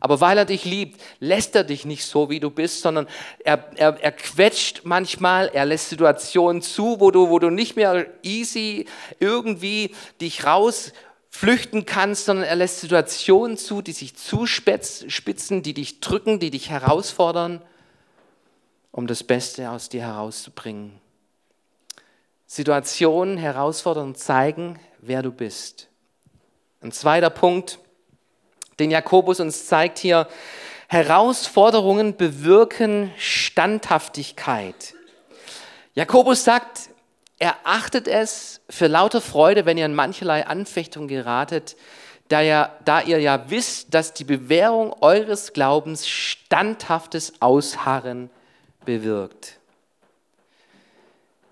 Aber 0.00 0.20
weil 0.20 0.38
er 0.38 0.44
dich 0.44 0.64
liebt, 0.64 1.00
lässt 1.18 1.56
er 1.56 1.64
dich 1.64 1.84
nicht 1.84 2.04
so, 2.04 2.30
wie 2.30 2.40
du 2.40 2.50
bist, 2.50 2.82
sondern 2.82 3.08
er, 3.44 3.64
er, 3.76 4.00
er 4.00 4.12
quetscht 4.12 4.82
manchmal, 4.84 5.48
er 5.48 5.66
lässt 5.66 5.90
Situationen 5.90 6.62
zu, 6.62 7.00
wo 7.00 7.10
du, 7.10 7.30
wo 7.30 7.38
du 7.38 7.50
nicht 7.50 7.76
mehr 7.76 8.06
easy 8.22 8.86
irgendwie 9.18 9.94
dich 10.20 10.44
rausflüchten 10.44 11.84
kannst, 11.84 12.26
sondern 12.26 12.46
er 12.46 12.56
lässt 12.56 12.80
Situationen 12.80 13.56
zu, 13.56 13.82
die 13.82 13.92
sich 13.92 14.16
zuspitzen, 14.16 15.62
die 15.62 15.74
dich 15.74 16.00
drücken, 16.00 16.38
die 16.38 16.50
dich 16.50 16.70
herausfordern, 16.70 17.60
um 18.92 19.08
das 19.08 19.24
Beste 19.24 19.70
aus 19.70 19.88
dir 19.88 20.02
herauszubringen. 20.02 21.00
Situationen 22.46 23.36
herausfordern 23.36 24.06
und 24.08 24.18
zeigen, 24.18 24.78
wer 25.00 25.22
du 25.22 25.32
bist. 25.32 25.88
Ein 26.80 26.92
zweiter 26.92 27.30
Punkt, 27.30 27.80
den 28.78 28.90
Jakobus 28.90 29.40
uns 29.40 29.66
zeigt 29.66 29.98
hier, 29.98 30.28
Herausforderungen 30.88 32.16
bewirken 32.16 33.12
Standhaftigkeit. 33.18 34.94
Jakobus 35.94 36.44
sagt, 36.44 36.90
er 37.38 37.56
achtet 37.64 38.08
es 38.08 38.60
für 38.70 38.86
lauter 38.86 39.20
Freude, 39.20 39.66
wenn 39.66 39.78
ihr 39.78 39.86
in 39.86 39.94
mancherlei 39.94 40.46
Anfechtung 40.46 41.06
geratet, 41.08 41.76
da 42.28 42.42
ihr, 42.42 42.70
da 42.84 43.00
ihr 43.00 43.20
ja 43.20 43.50
wisst, 43.50 43.94
dass 43.94 44.12
die 44.12 44.24
Bewährung 44.24 44.94
eures 45.00 45.52
Glaubens 45.52 46.08
standhaftes 46.08 47.40
Ausharren 47.40 48.30
bewirkt. 48.84 49.58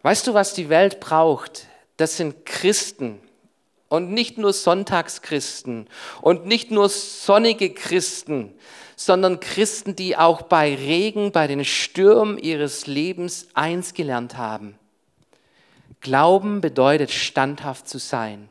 Weißt 0.03 0.27
du, 0.27 0.35
was 0.35 0.55
die 0.55 0.69
Welt 0.69 1.01
braucht? 1.01 1.67
Das 1.97 2.17
sind 2.17 2.47
Christen, 2.47 3.21
und 3.88 4.11
nicht 4.11 4.38
nur 4.38 4.53
Sonntagschristen 4.53 5.87
und 6.20 6.46
nicht 6.46 6.70
nur 6.70 6.88
sonnige 6.88 7.70
Christen, 7.72 8.53
sondern 8.96 9.40
Christen, 9.40 9.94
die 9.94 10.16
auch 10.16 10.42
bei 10.42 10.75
Regen, 10.75 11.31
bei 11.31 11.46
den 11.46 11.64
Stürmen 11.64 12.38
ihres 12.38 12.87
Lebens 12.87 13.49
eins 13.55 13.94
gelernt 13.94 14.37
haben. 14.37 14.79
Glauben 16.01 16.61
bedeutet 16.61 17.11
standhaft 17.11 17.88
zu 17.88 17.99
sein. 17.99 18.49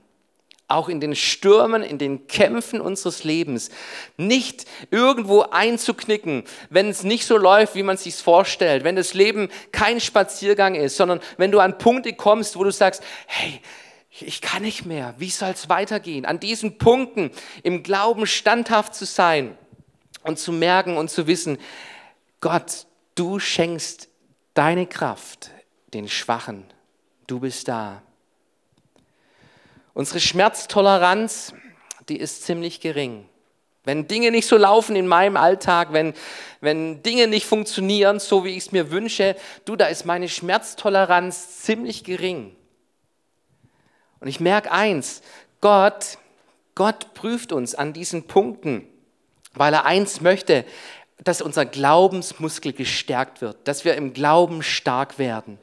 Auch 0.68 0.90
in 0.90 1.00
den 1.00 1.16
Stürmen, 1.16 1.84
in 1.84 2.00
den 2.00 2.26
Kämpfen 2.26 2.82
unseres 2.82 3.24
Lebens. 3.24 3.70
Nicht 4.18 4.66
irgendwo 4.90 5.42
einzuknicken, 5.42 6.44
wenn 6.72 6.90
es 6.90 7.04
nicht 7.04 7.26
so 7.26 7.38
läuft, 7.38 7.76
wie 7.76 7.84
man 7.84 7.96
es 7.96 8.04
sich 8.04 8.16
vorstellt. 8.16 8.84
Wenn 8.84 8.96
das 8.96 9.14
Leben 9.14 9.50
kein 9.72 10.02
Spaziergang 10.02 10.74
ist, 10.74 10.98
sondern 10.98 11.20
wenn 11.38 11.52
du 11.52 11.60
an 11.60 11.78
Punkte 11.78 12.14
kommst, 12.14 12.58
wo 12.58 12.64
du 12.64 12.72
sagst, 12.72 13.04
hey, 13.28 13.62
ich 14.22 14.42
kann 14.42 14.64
nicht 14.64 14.86
mehr, 14.86 15.14
wie 15.18 15.30
soll 15.30 15.50
es 15.50 15.70
weitergehen? 15.70 16.26
An 16.26 16.40
diesen 16.40 16.78
Punkten 16.78 17.32
im 17.64 17.84
Glauben 17.84 18.28
standhaft 18.28 18.96
zu 18.96 19.06
sein 19.06 19.58
und 20.24 20.40
zu 20.40 20.52
merken 20.52 20.98
und 20.98 21.10
zu 21.10 21.28
wissen, 21.28 21.58
Gott, 22.40 22.86
du 23.16 23.40
schenkst 23.40 24.10
deine 24.54 24.88
Kraft 24.88 25.52
den 25.94 26.08
Schwachen, 26.08 26.66
du 27.28 27.40
bist 27.40 27.68
da. 27.68 28.02
Unsere 29.94 30.20
Schmerztoleranz, 30.20 31.54
die 32.10 32.18
ist 32.18 32.44
ziemlich 32.44 32.82
gering. 32.82 33.28
Wenn 33.86 34.08
Dinge 34.08 34.32
nicht 34.32 34.48
so 34.48 34.58
laufen 34.58 34.96
in 34.96 35.08
meinem 35.08 35.38
Alltag, 35.38 35.94
wenn, 35.94 36.14
wenn 36.60 37.04
Dinge 37.04 37.28
nicht 37.28 37.46
funktionieren, 37.46 38.20
so 38.20 38.44
wie 38.44 38.50
ich 38.50 38.66
es 38.66 38.72
mir 38.72 38.92
wünsche, 38.92 39.36
du, 39.64 39.76
da 39.76 39.86
ist 39.86 40.06
meine 40.06 40.28
Schmerztoleranz 40.28 41.62
ziemlich 41.62 42.04
gering. 42.04 42.56
Und 44.26 44.30
ich 44.30 44.40
merke 44.40 44.72
eins, 44.72 45.22
Gott, 45.62 46.18
Gott 46.74 47.14
prüft 47.14 47.52
uns 47.52 47.76
an 47.76 47.94
diesen 47.94 48.26
Punkten, 48.26 48.88
weil 49.54 49.72
er 49.72 49.86
eins 49.86 50.20
möchte, 50.20 50.66
dass 51.24 51.44
unser 51.44 51.68
Glaubensmuskel 51.68 52.74
gestärkt 52.74 53.42
wird, 53.42 53.56
dass 53.68 53.86
wir 53.86 53.94
im 53.94 54.14
Glauben 54.14 54.64
stark 54.64 55.20
werden. 55.20 55.60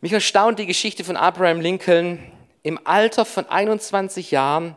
Mich 0.00 0.12
erstaunt 0.12 0.58
die 0.58 0.66
Geschichte 0.66 1.04
von 1.04 1.16
Abraham 1.16 1.60
Lincoln. 1.60 2.18
Im 2.64 2.80
Alter 2.82 3.24
von 3.24 3.48
21 3.48 4.32
Jahren 4.32 4.76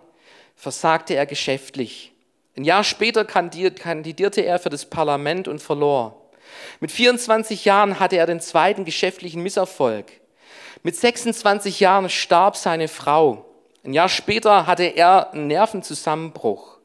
versagte 0.55 1.15
er 1.15 1.25
geschäftlich. 1.25 2.11
Ein 2.55 2.65
Jahr 2.65 2.83
später 2.83 3.25
kandidierte 3.25 4.41
er 4.41 4.59
für 4.59 4.69
das 4.69 4.85
Parlament 4.85 5.47
und 5.47 5.59
verlor. 5.59 6.29
Mit 6.79 6.91
24 6.91 7.65
Jahren 7.65 7.99
hatte 7.99 8.17
er 8.17 8.27
den 8.27 8.41
zweiten 8.41 8.85
geschäftlichen 8.85 9.41
Misserfolg. 9.41 10.05
Mit 10.85 10.97
26 10.97 11.79
Jahren 11.79 12.09
starb 12.09 12.57
seine 12.57 12.89
Frau. 12.89 13.45
Ein 13.85 13.93
Jahr 13.93 14.09
später 14.09 14.67
hatte 14.67 14.83
er 14.83 15.31
einen 15.31 15.47
Nervenzusammenbruch. 15.47 16.77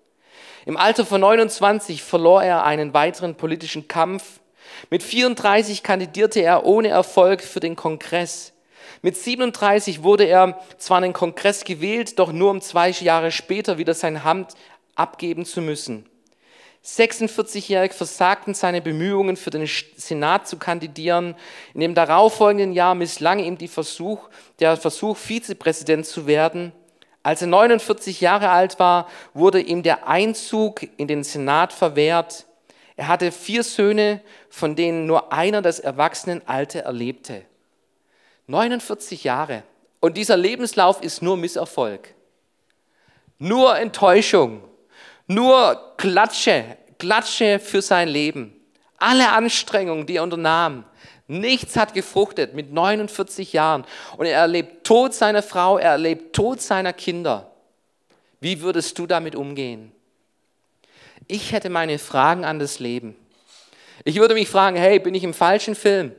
Im 0.66 0.76
Alter 0.76 1.04
von 1.04 1.20
29 1.20 2.04
verlor 2.04 2.44
er 2.44 2.62
einen 2.62 2.94
weiteren 2.94 3.34
politischen 3.34 3.88
Kampf. 3.88 4.38
Mit 4.88 5.02
34 5.02 5.82
kandidierte 5.82 6.38
er 6.40 6.64
ohne 6.64 6.88
Erfolg 6.88 7.42
für 7.42 7.58
den 7.58 7.74
Kongress. 7.74 8.52
Mit 9.02 9.16
37 9.16 10.04
wurde 10.04 10.24
er 10.24 10.60
zwar 10.78 10.98
in 10.98 11.04
den 11.04 11.12
Kongress 11.12 11.64
gewählt, 11.64 12.20
doch 12.20 12.30
nur 12.30 12.52
um 12.52 12.60
zwei 12.60 12.90
Jahre 12.90 13.32
später 13.32 13.78
wieder 13.78 13.94
sein 13.94 14.16
Amt 14.16 14.54
abgeben 14.94 15.44
zu 15.44 15.60
müssen. 15.60 16.08
46-jährig 16.96 17.92
versagten 17.92 18.54
seine 18.54 18.80
Bemühungen, 18.80 19.36
für 19.36 19.50
den 19.50 19.68
Senat 19.96 20.48
zu 20.48 20.56
kandidieren. 20.56 21.34
In 21.74 21.80
dem 21.80 21.94
darauffolgenden 21.94 22.72
Jahr 22.72 22.94
misslang 22.94 23.40
ihm 23.40 23.58
Versuch, 23.68 24.28
der 24.58 24.76
Versuch, 24.76 25.16
Vizepräsident 25.16 26.06
zu 26.06 26.26
werden. 26.26 26.72
Als 27.22 27.42
er 27.42 27.48
49 27.48 28.22
Jahre 28.22 28.48
alt 28.48 28.78
war, 28.78 29.06
wurde 29.34 29.60
ihm 29.60 29.82
der 29.82 30.08
Einzug 30.08 30.86
in 30.96 31.08
den 31.08 31.24
Senat 31.24 31.74
verwehrt. 31.74 32.46
Er 32.96 33.08
hatte 33.08 33.32
vier 33.32 33.62
Söhne, 33.64 34.22
von 34.48 34.74
denen 34.74 35.06
nur 35.06 35.32
einer 35.32 35.60
das 35.60 35.80
Erwachsenenalter 35.80 36.80
erlebte. 36.80 37.42
49 38.46 39.24
Jahre. 39.24 39.62
Und 40.00 40.16
dieser 40.16 40.36
Lebenslauf 40.36 41.02
ist 41.02 41.20
nur 41.20 41.36
Misserfolg. 41.36 42.14
Nur 43.38 43.78
Enttäuschung. 43.78 44.62
Nur 45.28 45.94
Klatsche, 45.98 46.64
Klatsche 46.98 47.58
für 47.58 47.82
sein 47.82 48.08
Leben. 48.08 48.54
Alle 48.96 49.30
Anstrengungen, 49.30 50.06
die 50.06 50.16
er 50.16 50.22
unternahm, 50.22 50.84
nichts 51.26 51.76
hat 51.76 51.92
gefruchtet 51.92 52.54
mit 52.54 52.72
49 52.72 53.52
Jahren. 53.52 53.84
Und 54.16 54.24
er 54.24 54.38
erlebt 54.38 54.84
Tod 54.84 55.12
seiner 55.12 55.42
Frau, 55.42 55.76
er 55.76 55.92
erlebt 55.92 56.34
Tod 56.34 56.62
seiner 56.62 56.94
Kinder. 56.94 57.52
Wie 58.40 58.62
würdest 58.62 58.98
du 58.98 59.06
damit 59.06 59.36
umgehen? 59.36 59.92
Ich 61.26 61.52
hätte 61.52 61.68
meine 61.68 61.98
Fragen 61.98 62.46
an 62.46 62.58
das 62.58 62.78
Leben. 62.78 63.14
Ich 64.04 64.16
würde 64.16 64.32
mich 64.32 64.48
fragen, 64.48 64.78
hey, 64.78 64.98
bin 64.98 65.14
ich 65.14 65.24
im 65.24 65.34
falschen 65.34 65.74
Film? 65.74 66.12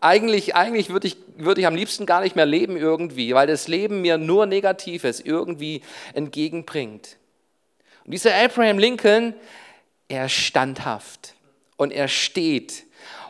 Eigentlich, 0.00 0.56
eigentlich 0.56 0.90
würde 0.90 1.06
ich, 1.06 1.16
würde 1.36 1.60
ich 1.60 1.68
am 1.68 1.76
liebsten 1.76 2.04
gar 2.04 2.20
nicht 2.20 2.34
mehr 2.34 2.46
leben 2.46 2.76
irgendwie, 2.76 3.32
weil 3.32 3.46
das 3.46 3.68
Leben 3.68 4.02
mir 4.02 4.18
nur 4.18 4.46
Negatives 4.46 5.20
irgendwie 5.20 5.82
entgegenbringt. 6.14 7.16
Und 8.04 8.12
dieser 8.12 8.34
Abraham 8.34 8.78
Lincoln, 8.78 9.34
er 10.08 10.26
ist 10.26 10.32
standhaft 10.32 11.34
und 11.76 11.92
er 11.92 12.08
steht. 12.08 12.84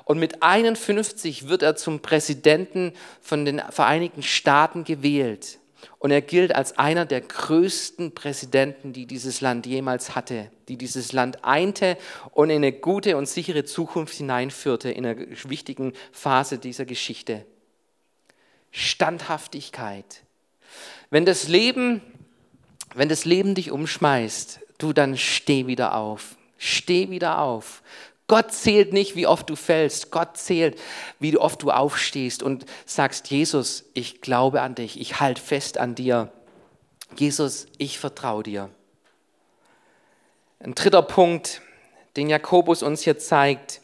Und 0.05 0.19
mit 0.19 0.43
51 0.43 1.49
wird 1.49 1.63
er 1.63 1.77
zum 1.77 2.01
Präsidenten 2.01 2.93
von 3.23 3.45
den 3.45 3.63
Vereinigten 3.71 4.23
Staaten 4.23 4.85
gewählt. 4.85 5.59
Und 5.99 6.11
er 6.11 6.21
gilt 6.21 6.55
als 6.55 6.79
einer 6.79 7.07
der 7.07 7.21
größten 7.21 8.15
Präsidenten, 8.15 8.93
die 8.93 9.07
dieses 9.07 9.41
Land 9.41 9.67
jemals 9.67 10.15
hatte, 10.15 10.51
die 10.69 10.77
dieses 10.77 11.13
Land 11.13 11.45
einte 11.45 11.97
und 12.33 12.51
in 12.51 12.57
eine 12.57 12.73
gute 12.73 13.17
und 13.17 13.27
sichere 13.27 13.65
Zukunft 13.65 14.15
hineinführte, 14.15 14.91
in 14.91 15.07
einer 15.07 15.21
wichtigen 15.45 15.93
Phase 16.13 16.59
dieser 16.59 16.85
Geschichte. 16.85 17.47
Standhaftigkeit. 18.71 20.23
Wenn 21.11 21.25
das 21.25 21.49
Leben, 21.49 22.03
wenn 22.95 23.09
das 23.09 23.25
Leben 23.25 23.55
dich 23.55 23.71
umschmeißt, 23.71 24.61
du 24.79 24.93
dann 24.93 25.17
steh 25.17 25.67
wieder 25.67 25.95
auf. 25.97 26.37
Steh 26.59 27.11
wieder 27.11 27.41
auf. 27.41 27.83
Gott 28.27 28.53
zählt 28.53 28.93
nicht, 28.93 29.17
wie 29.17 29.27
oft 29.27 29.51
du 29.51 29.57
fällst. 29.57 30.11
Gott 30.11 30.37
zählt, 30.37 30.81
wie 31.19 31.37
oft 31.37 31.63
du 31.63 31.71
aufstehst 31.71 32.43
und 32.43 32.65
sagst, 32.87 33.31
Jesus, 33.31 33.85
ich 33.93 34.23
glaube 34.23 34.63
an 34.63 34.75
dich. 34.75 34.99
Ich 34.99 35.21
halte 35.21 35.43
fest 35.43 35.77
an 35.79 35.95
dir. 35.95 36.33
Jesus, 37.17 37.67
ich 37.77 37.99
vertraue 37.99 38.43
dir. 38.43 38.71
Ein 40.59 40.75
dritter 40.75 41.03
Punkt, 41.03 41.61
den 42.17 42.31
Jakobus 42.31 42.83
uns 42.83 43.03
hier 43.03 43.19
zeigt. 43.19 43.83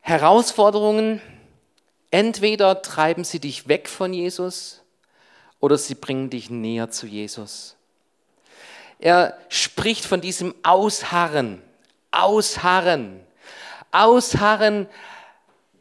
Herausforderungen, 0.00 1.22
entweder 2.10 2.82
treiben 2.82 3.24
sie 3.24 3.40
dich 3.40 3.68
weg 3.68 3.88
von 3.88 4.12
Jesus 4.12 4.82
oder 5.58 5.78
sie 5.78 5.94
bringen 5.94 6.28
dich 6.28 6.50
näher 6.50 6.90
zu 6.90 7.06
Jesus. 7.06 7.76
Er 9.02 9.36
spricht 9.48 10.04
von 10.04 10.20
diesem 10.20 10.54
Ausharren, 10.62 11.60
Ausharren, 12.12 13.20
Ausharren, 13.90 14.86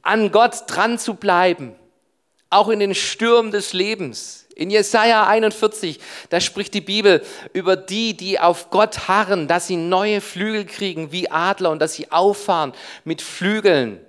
an 0.02 0.32
Gott 0.32 0.64
dran 0.66 0.98
zu 0.98 1.14
bleiben, 1.14 1.76
auch 2.50 2.68
in 2.70 2.80
den 2.80 2.96
Stürmen 2.96 3.52
des 3.52 3.74
Lebens. 3.74 4.48
In 4.56 4.72
Jesaja 4.72 5.28
41, 5.28 6.00
da 6.32 6.42
spricht 6.42 6.74
die 6.74 6.82
Bibel 6.82 7.24
über 7.54 7.76
die, 7.76 8.18
die 8.18 8.40
auf 8.40 8.72
Gott 8.72 9.08
harren, 9.08 9.48
dass 9.48 9.68
sie 9.68 9.78
neue 9.78 10.20
Flügel 10.20 10.66
kriegen 10.66 11.12
wie 11.12 11.30
Adler 11.30 11.70
und 11.70 11.80
dass 11.80 11.94
sie 11.94 12.12
auffahren 12.12 12.74
mit 13.04 13.22
Flügeln. 13.22 14.04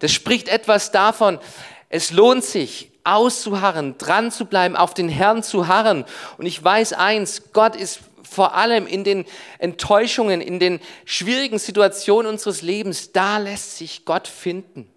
Das 0.00 0.12
spricht 0.12 0.48
etwas 0.48 0.92
davon, 0.92 1.38
es 1.88 2.10
lohnt 2.10 2.44
sich, 2.44 2.90
auszuharren, 3.04 3.96
dran 3.96 4.30
zu 4.30 4.44
bleiben, 4.44 4.76
auf 4.76 4.92
den 4.92 5.08
Herrn 5.08 5.42
zu 5.42 5.66
harren. 5.66 6.04
Und 6.36 6.46
ich 6.46 6.62
weiß 6.62 6.92
eins, 6.92 7.52
Gott 7.52 7.74
ist 7.74 8.00
vor 8.22 8.54
allem 8.54 8.86
in 8.86 9.04
den 9.04 9.24
Enttäuschungen, 9.58 10.40
in 10.40 10.58
den 10.58 10.80
schwierigen 11.06 11.58
Situationen 11.58 12.30
unseres 12.30 12.60
Lebens, 12.60 13.12
da 13.12 13.38
lässt 13.38 13.78
sich 13.78 14.04
Gott 14.04 14.28
finden. 14.28 14.90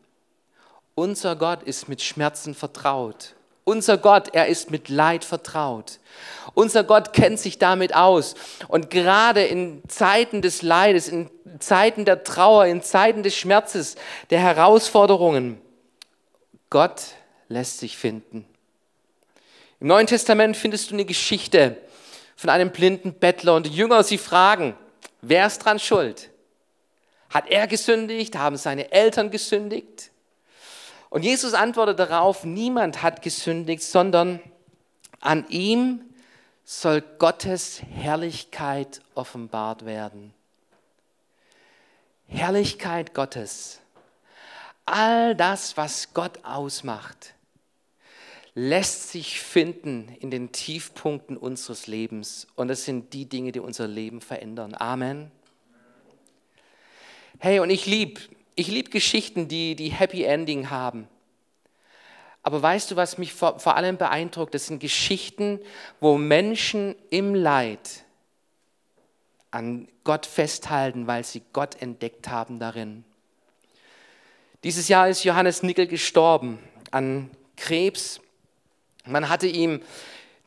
Unser 0.96 1.38
Gott 1.38 1.64
ist 1.64 1.88
mit 1.88 2.02
Schmerzen 2.02 2.54
vertraut. 2.54 3.34
Unser 3.64 3.98
Gott, 3.98 4.34
er 4.34 4.48
ist 4.48 4.72
mit 4.72 4.90
Leid 4.90 5.24
vertraut. 5.24 6.00
Unser 6.54 6.84
Gott 6.84 7.14
kennt 7.14 7.40
sich 7.40 7.58
damit 7.58 7.96
aus. 7.96 8.36
Und 8.68 8.90
gerade 8.90 9.44
in 9.46 9.82
Zeiten 9.88 10.42
des 10.42 10.62
Leides, 10.62 11.08
in 11.08 11.30
Zeiten 11.60 12.04
der 12.04 12.24
Trauer, 12.24 12.66
in 12.66 12.82
Zeiten 12.82 13.24
des 13.24 13.36
Schmerzes, 13.36 13.96
der 14.30 14.40
Herausforderungen, 14.40 15.62
Gott 16.72 17.16
lässt 17.50 17.78
sich 17.78 17.98
finden. 17.98 18.48
Im 19.80 19.88
Neuen 19.88 20.08
Testament 20.08 20.58
findest 20.58 20.90
du 20.90 20.96
eine 20.96 21.06
Geschichte 21.06 21.78
von 22.36 22.50
einem 22.50 22.72
blinden 22.72 23.14
Bettler 23.14 23.56
und 23.56 23.68
die 23.68 23.76
Jünger, 23.76 24.04
sie 24.04 24.18
fragen, 24.18 24.76
wer 25.22 25.46
ist 25.46 25.60
dran 25.60 25.78
schuld? 25.80 26.32
Hat 27.30 27.50
er 27.50 27.68
gesündigt? 27.68 28.38
Haben 28.38 28.58
seine 28.58 28.92
Eltern 28.92 29.30
gesündigt? 29.32 30.12
Und 31.10 31.24
Jesus 31.24 31.54
antwortet 31.54 32.00
darauf, 32.00 32.46
niemand 32.46 33.04
hat 33.04 33.22
gesündigt, 33.22 33.84
sondern 33.84 34.40
an 35.20 35.46
ihm 35.50 36.02
soll 36.64 37.02
Gottes 37.02 37.82
Herrlichkeit 37.84 39.02
offenbart 39.14 39.86
werden. 39.86 40.34
Herrlichkeit 42.28 43.14
Gottes. 43.14 43.82
All 44.86 45.36
das, 45.36 45.78
was 45.78 46.14
Gott 46.14 46.44
ausmacht, 46.44 47.34
lässt 48.54 49.10
sich 49.10 49.40
finden 49.40 50.10
in 50.20 50.32
den 50.32 50.52
Tiefpunkten 50.52 51.38
unseres 51.38 51.88
Lebens. 51.88 52.48
Und 52.56 52.68
das 52.68 52.86
sind 52.86 53.14
die 53.14 53.26
Dinge, 53.26 53.52
die 53.52 53.60
unser 53.60 53.88
Leben 53.88 54.22
verändern. 54.22 54.76
Amen. 54.76 55.32
Hey, 57.40 57.60
und 57.60 57.70
ich 57.70 57.86
liebe 57.86 58.20
ich 58.56 58.68
liebe 58.68 58.90
Geschichten, 58.90 59.48
die, 59.48 59.76
die 59.76 59.90
Happy 59.90 60.24
Ending 60.24 60.70
haben. 60.70 61.08
Aber 62.44 62.62
weißt 62.62 62.92
du, 62.92 62.96
was 62.96 63.18
mich 63.18 63.34
vor, 63.34 63.60
vor 63.60 63.76
allem 63.76 63.98
beeindruckt? 63.98 64.54
Das 64.54 64.68
sind 64.68 64.80
Geschichten, 64.80 65.60
wo 66.00 66.18
Menschen 66.18 66.96
im 67.10 67.36
Leid 67.36 68.04
an 69.52 69.88
Gott 70.04 70.26
festhalten, 70.26 71.08
weil 71.08 71.24
sie 71.24 71.42
Gott 71.54 71.82
entdeckt 71.82 72.30
haben 72.30 72.60
darin. 72.60 73.04
Dieses 74.64 74.90
Jahr 74.90 75.10
ist 75.10 75.24
Johannes 75.24 75.64
Nickel 75.64 75.88
gestorben 75.88 76.60
an 76.92 77.32
Krebs. 77.58 78.22
Man 79.08 79.28
hatte 79.28 79.48
ihm 79.48 79.82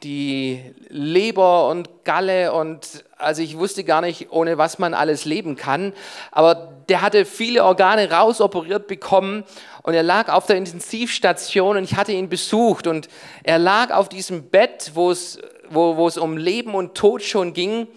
die 0.05 0.61
Leber 0.89 1.69
und 1.69 2.05
Galle 2.05 2.53
und 2.53 3.05
also 3.19 3.43
ich 3.43 3.59
wusste 3.59 3.83
gar 3.83 4.03
nicht, 4.03 4.31
ohne 4.31 4.57
was 4.57 4.79
man 4.79 4.95
alles 4.95 5.25
leben 5.25 5.57
kann. 5.57 5.93
Aber 6.31 6.75
der 6.89 7.03
hatte 7.03 7.25
viele 7.25 7.65
Organe 7.65 8.09
rausoperiert 8.09 8.87
bekommen 8.87 9.43
und 9.83 9.95
er 9.95 10.05
lag 10.05 10.29
auf 10.29 10.47
der 10.47 10.59
Intensivstation 10.59 11.77
und 11.77 11.83
ich 11.83 11.97
hatte 11.97 12.13
ihn 12.13 12.29
besucht 12.29 12.87
und 12.87 13.09
er 13.43 13.59
lag 13.59 13.91
auf 13.91 14.09
diesem 14.09 14.49
Bett, 14.49 14.93
wo 14.95 15.11
es, 15.11 15.41
wo, 15.71 15.97
wo 15.97 16.07
es 16.07 16.19
um 16.19 16.37
Leben 16.37 16.77
und 16.77 16.95
Tod 16.95 17.21
schon 17.25 17.53
ging 17.53 17.89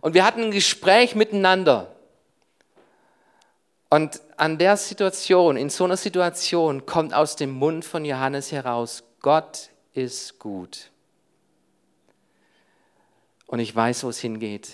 und 0.00 0.14
wir 0.14 0.24
hatten 0.24 0.42
ein 0.42 0.50
Gespräch 0.50 1.14
miteinander. 1.14 1.91
Und 3.92 4.22
an 4.38 4.56
der 4.56 4.78
Situation, 4.78 5.58
in 5.58 5.68
so 5.68 5.84
einer 5.84 5.98
Situation 5.98 6.86
kommt 6.86 7.12
aus 7.12 7.36
dem 7.36 7.50
Mund 7.50 7.84
von 7.84 8.06
Johannes 8.06 8.50
heraus, 8.50 9.02
Gott 9.20 9.68
ist 9.92 10.38
gut 10.38 10.90
und 13.44 13.58
ich 13.58 13.76
weiß, 13.76 14.04
wo 14.04 14.08
es 14.08 14.18
hingeht. 14.18 14.70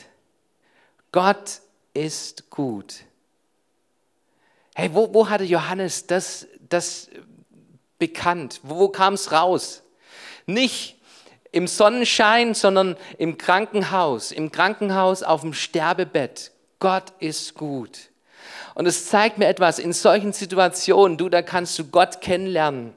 Gott 1.11 1.63
ist 1.95 2.49
gut. 2.49 2.95
Hey, 4.77 4.91
wo, 4.95 5.13
wo 5.13 5.29
hatte 5.29 5.43
Johannes 5.43 6.07
das, 6.07 6.47
das 6.69 7.11
bekannt? 7.99 8.61
Wo, 8.63 8.79
wo 8.79 8.89
kam 8.89 9.15
es 9.15 9.33
raus? 9.33 9.83
Nicht 10.47 10.97
im 11.51 11.67
Sonnenschein, 11.67 12.55
sondern 12.55 12.97
im 13.19 13.37
Krankenhaus, 13.37 14.31
im 14.31 14.53
Krankenhaus 14.53 15.25
auf 15.25 15.41
dem 15.41 15.55
Sterbebett. 15.55 16.53
Gott 16.79 17.13
ist 17.19 17.55
gut. 17.55 18.11
Und 18.79 18.87
es 18.87 19.07
zeigt 19.07 19.38
mir 19.38 19.49
etwas, 19.49 19.81
in 19.81 19.93
solchen 19.93 20.33
Situationen, 20.33 21.17
du, 21.17 21.29
da 21.29 21.43
kannst 21.43 21.77
du 21.81 21.85
Gott 21.87 22.21
kennenlernen 22.21 22.95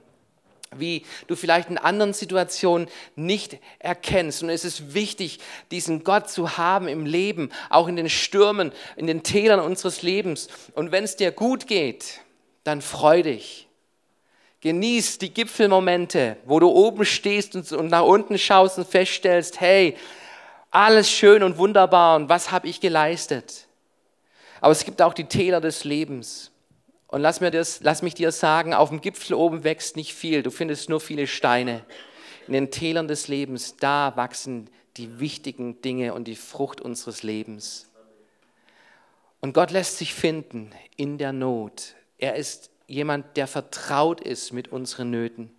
wie 0.73 1.03
du 1.27 1.35
vielleicht 1.35 1.69
in 1.69 1.77
anderen 1.77 2.13
Situationen 2.13 2.87
nicht 3.17 3.57
erkennst. 3.79 4.41
Und 4.41 4.49
es 4.49 4.63
ist 4.63 4.93
wichtig, 4.93 5.39
diesen 5.69 6.05
Gott 6.05 6.29
zu 6.29 6.57
haben 6.57 6.87
im 6.87 7.05
Leben, 7.05 7.49
auch 7.69 7.89
in 7.89 7.97
den 7.97 8.09
Stürmen, 8.09 8.71
in 8.95 9.05
den 9.05 9.21
Tälern 9.21 9.59
unseres 9.59 10.01
Lebens. 10.01 10.47
Und 10.73 10.93
wenn 10.93 11.03
es 11.03 11.17
dir 11.17 11.33
gut 11.33 11.67
geht, 11.67 12.21
dann 12.63 12.81
freu 12.81 13.21
dich. 13.21 13.67
Genieß 14.61 15.17
die 15.17 15.33
Gipfelmomente, 15.33 16.37
wo 16.45 16.61
du 16.61 16.69
oben 16.69 17.03
stehst 17.03 17.73
und 17.73 17.89
nach 17.89 18.05
unten 18.05 18.37
schaust 18.37 18.77
und 18.77 18.87
feststellst, 18.87 19.59
hey, 19.59 19.97
alles 20.69 21.11
schön 21.11 21.43
und 21.43 21.57
wunderbar 21.57 22.15
und 22.15 22.29
was 22.29 22.51
habe 22.51 22.69
ich 22.69 22.79
geleistet? 22.79 23.67
Aber 24.61 24.71
es 24.71 24.85
gibt 24.85 25.01
auch 25.01 25.13
die 25.13 25.25
Täler 25.25 25.59
des 25.59 25.83
Lebens. 25.83 26.51
Und 27.07 27.21
lass, 27.21 27.41
mir 27.41 27.51
das, 27.51 27.81
lass 27.81 28.03
mich 28.03 28.13
dir 28.13 28.31
sagen, 28.31 28.73
auf 28.73 28.89
dem 28.89 29.01
Gipfel 29.01 29.33
oben 29.33 29.65
wächst 29.65 29.97
nicht 29.97 30.13
viel, 30.13 30.43
du 30.43 30.51
findest 30.51 30.87
nur 30.87 31.01
viele 31.01 31.27
Steine. 31.27 31.83
In 32.47 32.53
den 32.53 32.71
Tälern 32.71 33.09
des 33.09 33.27
Lebens, 33.27 33.75
da 33.75 34.13
wachsen 34.15 34.69
die 34.95 35.19
wichtigen 35.19 35.81
Dinge 35.81 36.13
und 36.13 36.25
die 36.25 36.35
Frucht 36.35 36.79
unseres 36.79 37.23
Lebens. 37.23 37.89
Und 39.41 39.53
Gott 39.53 39.71
lässt 39.71 39.97
sich 39.97 40.13
finden 40.13 40.71
in 40.95 41.17
der 41.17 41.33
Not. 41.33 41.95
Er 42.17 42.35
ist 42.35 42.69
jemand, 42.87 43.35
der 43.37 43.47
vertraut 43.47 44.21
ist 44.21 44.53
mit 44.53 44.71
unseren 44.71 45.09
Nöten, 45.09 45.49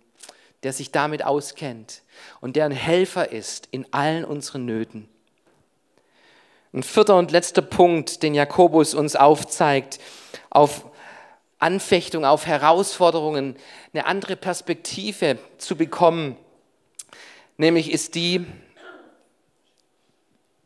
der 0.63 0.71
sich 0.71 0.91
damit 0.91 1.25
auskennt 1.25 2.01
und 2.41 2.55
der 2.55 2.65
ein 2.65 2.71
Helfer 2.71 3.31
ist 3.31 3.67
in 3.71 3.85
allen 3.91 4.23
unseren 4.23 4.65
Nöten. 4.65 5.09
Ein 6.73 6.81
vierter 6.81 7.17
und 7.17 7.29
letzter 7.29 7.61
Punkt, 7.61 8.23
den 8.23 8.33
Jakobus 8.33 8.95
uns 8.95 9.15
aufzeigt, 9.15 9.99
auf 10.49 10.85
Anfechtung, 11.59 12.25
auf 12.25 12.47
Herausforderungen 12.47 13.55
eine 13.93 14.07
andere 14.07 14.35
Perspektive 14.35 15.37
zu 15.59 15.75
bekommen. 15.75 16.35
Nämlich 17.57 17.91
ist 17.91 18.15
die 18.15 18.47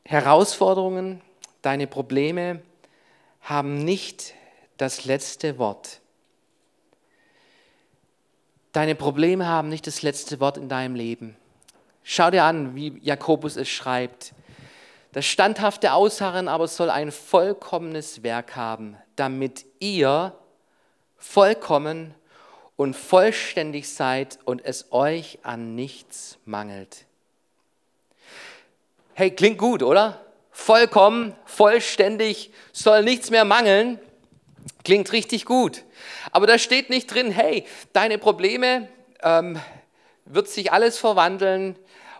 Herausforderungen, 0.05 1.21
deine 1.61 1.87
Probleme 1.87 2.61
haben 3.41 3.83
nicht 3.83 4.33
das 4.77 5.03
letzte 5.03 5.57
Wort. 5.57 5.99
Deine 8.71 8.95
Probleme 8.95 9.45
haben 9.45 9.67
nicht 9.67 9.87
das 9.87 10.03
letzte 10.03 10.39
Wort 10.39 10.57
in 10.57 10.69
deinem 10.69 10.95
Leben. 10.95 11.35
Schau 12.03 12.31
dir 12.31 12.45
an, 12.45 12.75
wie 12.75 12.97
Jakobus 13.01 13.57
es 13.57 13.67
schreibt. 13.67 14.33
Das 15.17 15.25
standhafte 15.25 15.93
Ausharren 15.93 16.47
aber 16.47 16.67
soll 16.67 16.91
ein 16.91 17.11
vollkommenes 17.11 18.21
Werk 18.21 18.55
haben, 18.55 18.97
damit 19.15 19.65
ihr 19.79 20.37
vollkommen 21.17 22.13
und 22.75 22.95
vollständig 22.95 23.89
seid 23.89 24.37
und 24.45 24.63
es 24.63 24.91
euch 24.91 25.39
an 25.41 25.73
nichts 25.73 26.37
mangelt. 26.45 27.07
Hey, 29.15 29.31
klingt 29.31 29.57
gut, 29.57 29.81
oder? 29.81 30.23
Vollkommen, 30.51 31.35
vollständig, 31.45 32.51
soll 32.71 33.01
nichts 33.01 33.31
mehr 33.31 33.43
mangeln. 33.43 33.99
Klingt 34.83 35.11
richtig 35.13 35.45
gut. 35.45 35.83
Aber 36.31 36.45
da 36.45 36.59
steht 36.59 36.91
nicht 36.91 37.11
drin, 37.11 37.31
hey, 37.31 37.65
deine 37.91 38.19
Probleme 38.19 38.87
ähm, 39.23 39.59
wird 40.25 40.47
sich 40.47 40.71
alles 40.71 40.99
verwandeln 40.99 41.75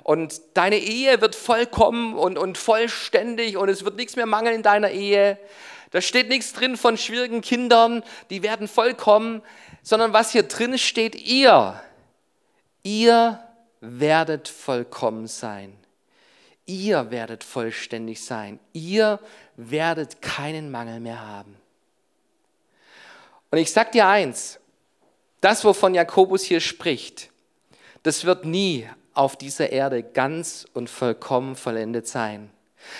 und 0.08 0.40
deine 0.54 0.78
Ehe 0.78 1.20
wird 1.20 1.36
vollkommen 1.36 2.16
und, 2.16 2.38
und 2.38 2.58
vollständig 2.58 3.58
und 3.58 3.68
es 3.68 3.84
wird 3.84 3.98
nichts 3.98 4.16
mehr 4.16 4.26
mangeln 4.26 4.56
in 4.56 4.64
deiner 4.64 4.90
Ehe. 4.90 5.38
Da 5.92 6.00
steht 6.00 6.30
nichts 6.30 6.54
drin 6.54 6.78
von 6.78 6.98
schwierigen 6.98 7.42
Kindern, 7.42 8.06
die 8.30 8.42
werden 8.42 8.70
vollkommen, 8.70 9.42
sondern 9.84 10.14
was 10.14 10.32
hier 10.32 10.44
drin 10.44 10.78
steht, 10.78 11.16
ihr, 11.16 11.82
ihr 12.84 13.44
werdet 13.82 14.48
vollkommen 14.48 15.28
sein. 15.28 15.78
ihr 16.66 17.12
werdet 17.12 17.44
vollständig 17.44 18.24
sein. 18.24 18.62
Ihr 18.72 19.20
werdet 19.58 20.22
keinen 20.22 20.72
Mangel 20.72 21.02
mehr 21.02 21.28
haben. 21.28 21.58
Und 23.52 23.58
ich 23.58 23.74
sage 23.74 23.92
dir 23.92 24.08
eins, 24.08 24.58
das, 25.42 25.66
wovon 25.66 25.94
Jakobus 25.96 26.44
hier 26.44 26.62
spricht, 26.62 27.30
das 28.04 28.24
wird 28.24 28.46
nie 28.46 28.88
auf 29.18 29.36
dieser 29.36 29.72
Erde 29.72 30.04
ganz 30.04 30.66
und 30.74 30.90
vollkommen 30.90 31.56
vollendet 31.56 32.08
sein. 32.08 32.50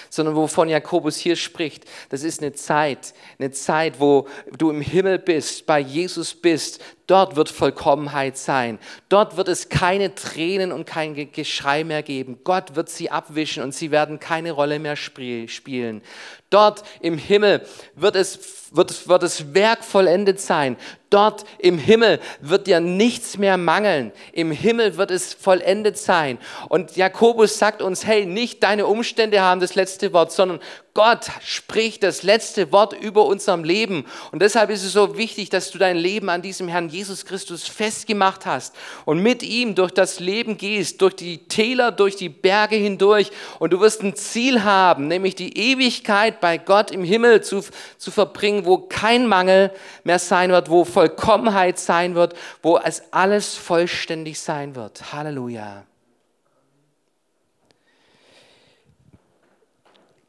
Sondern 0.10 0.36
wovon 0.36 0.68
Jakobus 0.68 1.18
hier 1.18 1.36
spricht, 1.36 1.86
das 2.10 2.24
ist 2.24 2.42
eine 2.42 2.54
Zeit, 2.54 3.14
eine 3.40 3.52
Zeit, 3.52 4.00
wo 4.00 4.28
du 4.58 4.70
im 4.70 4.82
Himmel 4.82 5.20
bist, 5.20 5.66
bei 5.66 5.80
Jesus 5.80 6.34
bist, 6.34 6.82
Dort 7.08 7.38
wird 7.38 7.48
Vollkommenheit 7.48 8.38
sein. 8.38 8.80
Dort 9.08 9.38
wird 9.38 9.48
es 9.48 9.70
keine 9.70 10.14
Tränen 10.14 10.74
und 10.74 10.86
kein 10.86 11.32
Geschrei 11.32 11.86
mehr 11.86 12.04
geben. 12.04 12.40
Gott 12.44 12.76
wird 12.76 12.90
sie 12.90 13.10
abwischen 13.10 13.64
und 13.64 13.74
sie 13.74 13.92
werden 13.92 14.20
keine 14.20 14.52
Rolle 14.52 14.78
mehr 14.78 14.98
spielen. 14.98 16.02
Dort 16.50 16.84
im 17.02 17.18
Himmel 17.18 17.66
wird 17.96 18.16
es, 18.18 18.72
wird, 18.72 19.08
wird 19.08 19.24
das 19.24 19.54
Werk 19.54 19.86
vollendet 19.86 20.42
sein. 20.42 20.76
Dort 21.10 21.46
im 21.60 21.78
Himmel 21.78 22.20
wird 22.42 22.68
dir 22.68 22.82
nichts 22.82 23.38
mehr 23.38 23.58
mangeln. 23.58 24.12
Im 24.34 24.52
Himmel 24.52 24.98
wird 24.98 25.12
es 25.12 25.34
vollendet 25.34 25.98
sein. 25.98 26.38
Und 26.68 26.98
Jakobus 26.98 27.58
sagt 27.58 27.82
uns, 27.82 28.06
hey, 28.06 28.26
nicht 28.26 28.64
deine 28.64 28.86
Umstände 28.86 29.42
haben 29.42 29.62
das 29.62 29.76
letzte 29.76 30.12
Wort, 30.12 30.34
sondern 30.34 30.60
Gott 30.98 31.28
spricht 31.46 32.02
das 32.02 32.24
letzte 32.24 32.72
Wort 32.72 32.92
über 32.92 33.28
unserem 33.28 33.64
Leben. 33.64 34.04
Und 34.32 34.42
deshalb 34.42 34.72
ist 34.72 34.84
es 34.84 34.94
so 34.94 35.16
wichtig, 35.16 35.52
dass 35.52 35.70
du 35.70 35.78
dein 35.78 35.96
Leben 35.96 36.28
an 36.28 36.42
diesem 36.42 36.68
Herrn 36.68 36.90
Jesus 36.90 37.24
Christus 37.24 37.68
festgemacht 37.68 38.48
hast 38.48 38.76
und 39.06 39.20
mit 39.20 39.44
ihm 39.44 39.76
durch 39.76 39.92
das 39.92 40.20
Leben 40.20 40.58
gehst, 40.58 41.00
durch 41.04 41.16
die 41.16 41.38
Täler, 41.38 41.92
durch 41.92 42.16
die 42.16 42.30
Berge 42.30 42.78
hindurch. 42.78 43.30
Und 43.60 43.74
du 43.74 43.80
wirst 43.80 44.02
ein 44.02 44.16
Ziel 44.16 44.64
haben, 44.64 45.08
nämlich 45.08 45.36
die 45.36 45.56
Ewigkeit 45.56 46.42
bei 46.42 46.58
Gott 46.58 46.90
im 46.90 47.04
Himmel 47.04 47.44
zu, 47.44 47.64
zu 48.00 48.10
verbringen, 48.10 48.66
wo 48.66 48.80
kein 48.80 49.28
Mangel 49.28 49.72
mehr 50.04 50.18
sein 50.18 50.50
wird, 50.50 50.72
wo 50.72 50.84
Vollkommenheit 50.84 51.78
sein 51.78 52.16
wird, 52.16 52.34
wo 52.64 52.80
es 52.80 53.04
alles 53.14 53.54
vollständig 53.54 54.40
sein 54.40 54.74
wird. 54.74 55.14
Halleluja. 55.14 55.86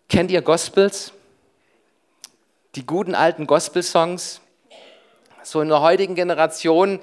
Kennt 0.09 0.31
ihr 0.31 0.40
Gospels? 0.40 1.12
Die 2.77 2.87
guten 2.87 3.14
alten 3.14 3.47
Gospel-Songs? 3.47 4.40
So 5.42 5.61
in 5.61 5.68
der 5.68 5.83
heutigen 5.83 6.14
Generation 6.14 7.01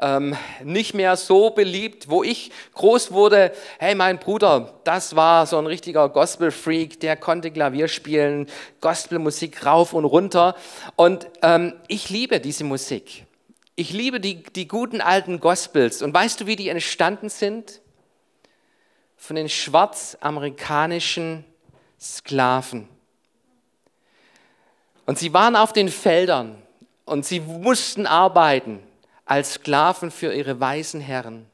ähm, 0.00 0.36
nicht 0.64 0.92
mehr 0.92 1.16
so 1.16 1.50
beliebt. 1.50 2.10
Wo 2.10 2.24
ich 2.24 2.50
groß 2.74 3.12
wurde, 3.12 3.52
hey, 3.78 3.94
mein 3.94 4.18
Bruder, 4.18 4.74
das 4.82 5.14
war 5.14 5.46
so 5.46 5.56
ein 5.56 5.66
richtiger 5.66 6.08
Gospel-Freak, 6.08 6.98
der 6.98 7.14
konnte 7.16 7.52
Klavier 7.52 7.86
spielen, 7.86 8.48
Gospelmusik 8.80 9.64
rauf 9.64 9.92
und 9.92 10.04
runter. 10.04 10.56
Und 10.96 11.28
ähm, 11.42 11.74
ich 11.86 12.10
liebe 12.10 12.40
diese 12.40 12.64
Musik. 12.64 13.24
Ich 13.76 13.92
liebe 13.92 14.18
die, 14.18 14.42
die 14.42 14.66
guten 14.66 15.00
alten 15.00 15.38
Gospels. 15.38 16.02
Und 16.02 16.12
weißt 16.12 16.40
du, 16.40 16.46
wie 16.46 16.56
die 16.56 16.70
entstanden 16.70 17.28
sind? 17.28 17.80
Von 19.16 19.36
den 19.36 19.48
schwarzamerikanischen 19.48 21.44
Sklaven. 22.02 22.88
Und 25.06 25.18
sie 25.18 25.32
waren 25.32 25.54
auf 25.54 25.72
den 25.72 25.88
Feldern 25.88 26.60
und 27.04 27.24
sie 27.24 27.40
mussten 27.40 28.06
arbeiten 28.06 28.82
als 29.24 29.54
Sklaven 29.54 30.10
für 30.10 30.34
ihre 30.34 30.58
weißen 30.58 31.00
Herren. 31.00 31.46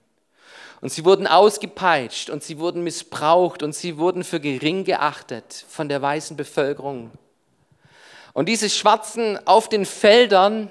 Und 0.80 0.90
sie 0.90 1.04
wurden 1.04 1.26
ausgepeitscht 1.26 2.30
und 2.30 2.42
sie 2.42 2.58
wurden 2.58 2.82
missbraucht 2.82 3.62
und 3.62 3.74
sie 3.74 3.98
wurden 3.98 4.24
für 4.24 4.40
gering 4.40 4.84
geachtet 4.84 5.66
von 5.68 5.88
der 5.88 6.00
weißen 6.00 6.36
Bevölkerung. 6.36 7.10
Und 8.32 8.48
diese 8.48 8.70
Schwarzen 8.70 9.38
auf 9.46 9.68
den 9.68 9.84
Feldern, 9.84 10.70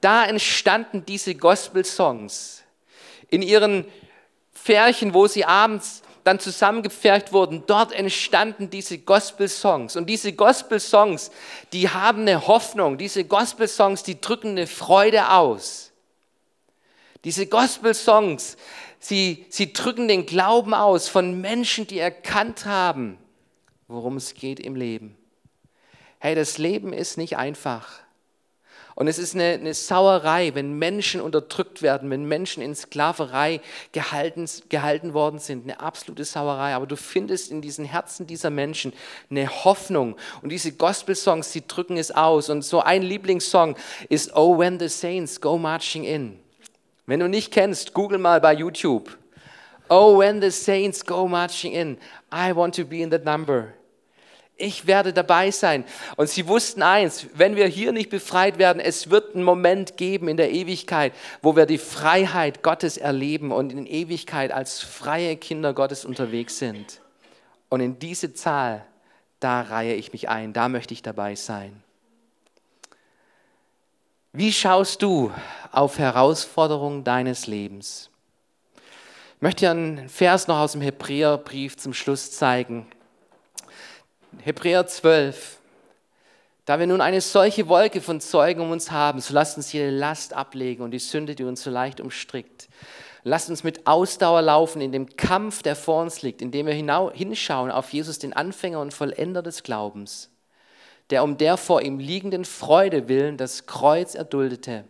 da 0.00 0.24
entstanden 0.24 1.04
diese 1.04 1.34
Gospel-Songs. 1.34 2.62
In 3.28 3.42
ihren 3.42 3.84
Färchen, 4.52 5.12
wo 5.12 5.26
sie 5.26 5.44
abends 5.44 6.02
dann 6.24 6.38
zusammengepfercht 6.38 7.32
wurden, 7.32 7.64
dort 7.66 7.92
entstanden 7.92 8.70
diese 8.70 8.98
Gospel-Songs. 8.98 9.96
Und 9.96 10.06
diese 10.08 10.32
Gospel-Songs, 10.32 11.30
die 11.72 11.88
haben 11.88 12.22
eine 12.22 12.46
Hoffnung. 12.46 12.98
Diese 12.98 13.24
Gospel-Songs, 13.24 14.02
die 14.02 14.20
drücken 14.20 14.50
eine 14.50 14.66
Freude 14.66 15.30
aus. 15.30 15.92
Diese 17.24 17.46
Gospel-Songs, 17.46 18.56
sie, 18.98 19.46
sie 19.48 19.72
drücken 19.72 20.08
den 20.08 20.26
Glauben 20.26 20.74
aus 20.74 21.08
von 21.08 21.40
Menschen, 21.40 21.86
die 21.86 21.98
erkannt 21.98 22.66
haben, 22.66 23.18
worum 23.88 24.16
es 24.16 24.34
geht 24.34 24.60
im 24.60 24.76
Leben. 24.76 25.16
Hey, 26.18 26.34
das 26.34 26.58
Leben 26.58 26.92
ist 26.92 27.16
nicht 27.16 27.36
einfach. 27.36 28.00
Und 29.00 29.08
es 29.08 29.18
ist 29.18 29.34
eine, 29.34 29.54
eine, 29.54 29.72
Sauerei, 29.72 30.54
wenn 30.54 30.74
Menschen 30.74 31.22
unterdrückt 31.22 31.80
werden, 31.80 32.10
wenn 32.10 32.26
Menschen 32.26 32.62
in 32.62 32.74
Sklaverei 32.74 33.62
gehalten, 33.92 34.44
gehalten 34.68 35.14
worden 35.14 35.38
sind. 35.38 35.64
Eine 35.64 35.80
absolute 35.80 36.26
Sauerei. 36.26 36.74
Aber 36.74 36.86
du 36.86 36.96
findest 36.96 37.50
in 37.50 37.62
diesen 37.62 37.86
Herzen 37.86 38.26
dieser 38.26 38.50
Menschen 38.50 38.92
eine 39.30 39.48
Hoffnung. 39.64 40.16
Und 40.42 40.50
diese 40.50 40.72
Gospel-Songs, 40.72 41.50
die 41.50 41.66
drücken 41.66 41.96
es 41.96 42.10
aus. 42.10 42.50
Und 42.50 42.60
so 42.60 42.82
ein 42.82 43.00
Lieblingssong 43.00 43.74
ist 44.10 44.36
Oh, 44.36 44.58
when 44.58 44.78
the 44.78 44.88
saints 44.88 45.40
go 45.40 45.56
marching 45.56 46.04
in. 46.04 46.38
Wenn 47.06 47.20
du 47.20 47.28
nicht 47.30 47.54
kennst, 47.54 47.94
google 47.94 48.18
mal 48.18 48.38
bei 48.38 48.52
YouTube. 48.52 49.16
Oh, 49.88 50.18
when 50.18 50.42
the 50.42 50.50
saints 50.50 51.02
go 51.02 51.26
marching 51.26 51.72
in. 51.72 51.96
I 52.30 52.54
want 52.54 52.74
to 52.74 52.84
be 52.84 53.00
in 53.00 53.10
that 53.12 53.24
number 53.24 53.72
ich 54.60 54.86
werde 54.86 55.12
dabei 55.12 55.50
sein. 55.50 55.84
Und 56.16 56.28
sie 56.28 56.46
wussten 56.46 56.82
eins, 56.82 57.26
wenn 57.34 57.56
wir 57.56 57.66
hier 57.66 57.92
nicht 57.92 58.10
befreit 58.10 58.58
werden, 58.58 58.80
es 58.80 59.10
wird 59.10 59.34
einen 59.34 59.44
Moment 59.44 59.96
geben 59.96 60.28
in 60.28 60.36
der 60.36 60.50
Ewigkeit, 60.50 61.12
wo 61.42 61.56
wir 61.56 61.66
die 61.66 61.78
Freiheit 61.78 62.62
Gottes 62.62 62.96
erleben 62.96 63.52
und 63.52 63.72
in 63.72 63.86
Ewigkeit 63.86 64.52
als 64.52 64.80
freie 64.80 65.36
Kinder 65.36 65.74
Gottes 65.74 66.04
unterwegs 66.04 66.58
sind. 66.58 67.00
Und 67.68 67.80
in 67.80 67.98
diese 67.98 68.34
Zahl, 68.34 68.84
da 69.38 69.62
reihe 69.62 69.94
ich 69.94 70.12
mich 70.12 70.28
ein, 70.28 70.52
da 70.52 70.68
möchte 70.68 70.94
ich 70.94 71.02
dabei 71.02 71.34
sein. 71.34 71.82
Wie 74.32 74.52
schaust 74.52 75.02
du 75.02 75.32
auf 75.72 75.98
Herausforderungen 75.98 77.02
deines 77.02 77.48
Lebens? 77.48 78.10
Ich 79.36 79.42
möchte 79.42 79.64
dir 79.64 79.70
einen 79.70 80.08
Vers 80.08 80.46
noch 80.46 80.58
aus 80.58 80.72
dem 80.72 80.82
Hebräerbrief 80.82 81.76
zum 81.76 81.94
Schluss 81.94 82.30
zeigen. 82.30 82.86
Hebräer 84.38 84.86
12. 84.86 85.58
Da 86.64 86.78
wir 86.78 86.86
nun 86.86 87.00
eine 87.00 87.20
solche 87.20 87.68
Wolke 87.68 88.00
von 88.00 88.20
Zeugen 88.20 88.60
um 88.60 88.70
uns 88.70 88.90
haben, 88.90 89.20
so 89.20 89.34
lasst 89.34 89.56
uns 89.56 89.72
jede 89.72 89.90
Last 89.90 90.34
ablegen 90.34 90.82
und 90.84 90.92
die 90.92 91.00
Sünde, 91.00 91.34
die 91.34 91.44
uns 91.44 91.62
so 91.62 91.70
leicht 91.70 92.00
umstrickt. 92.00 92.68
Lasst 93.24 93.50
uns 93.50 93.64
mit 93.64 93.86
Ausdauer 93.86 94.40
laufen 94.40 94.80
in 94.80 94.92
dem 94.92 95.16
Kampf, 95.16 95.62
der 95.62 95.76
vor 95.76 96.00
uns 96.00 96.22
liegt, 96.22 96.40
indem 96.40 96.66
wir 96.66 97.10
hinschauen 97.12 97.70
auf 97.70 97.92
Jesus, 97.92 98.18
den 98.18 98.32
Anfänger 98.32 98.80
und 98.80 98.94
Vollender 98.94 99.42
des 99.42 99.62
Glaubens, 99.62 100.30
der 101.10 101.24
um 101.24 101.36
der 101.36 101.56
vor 101.56 101.82
ihm 101.82 101.98
liegenden 101.98 102.44
Freude 102.44 103.08
willen 103.08 103.36
das 103.36 103.66
Kreuz 103.66 104.14
erduldete 104.14 104.84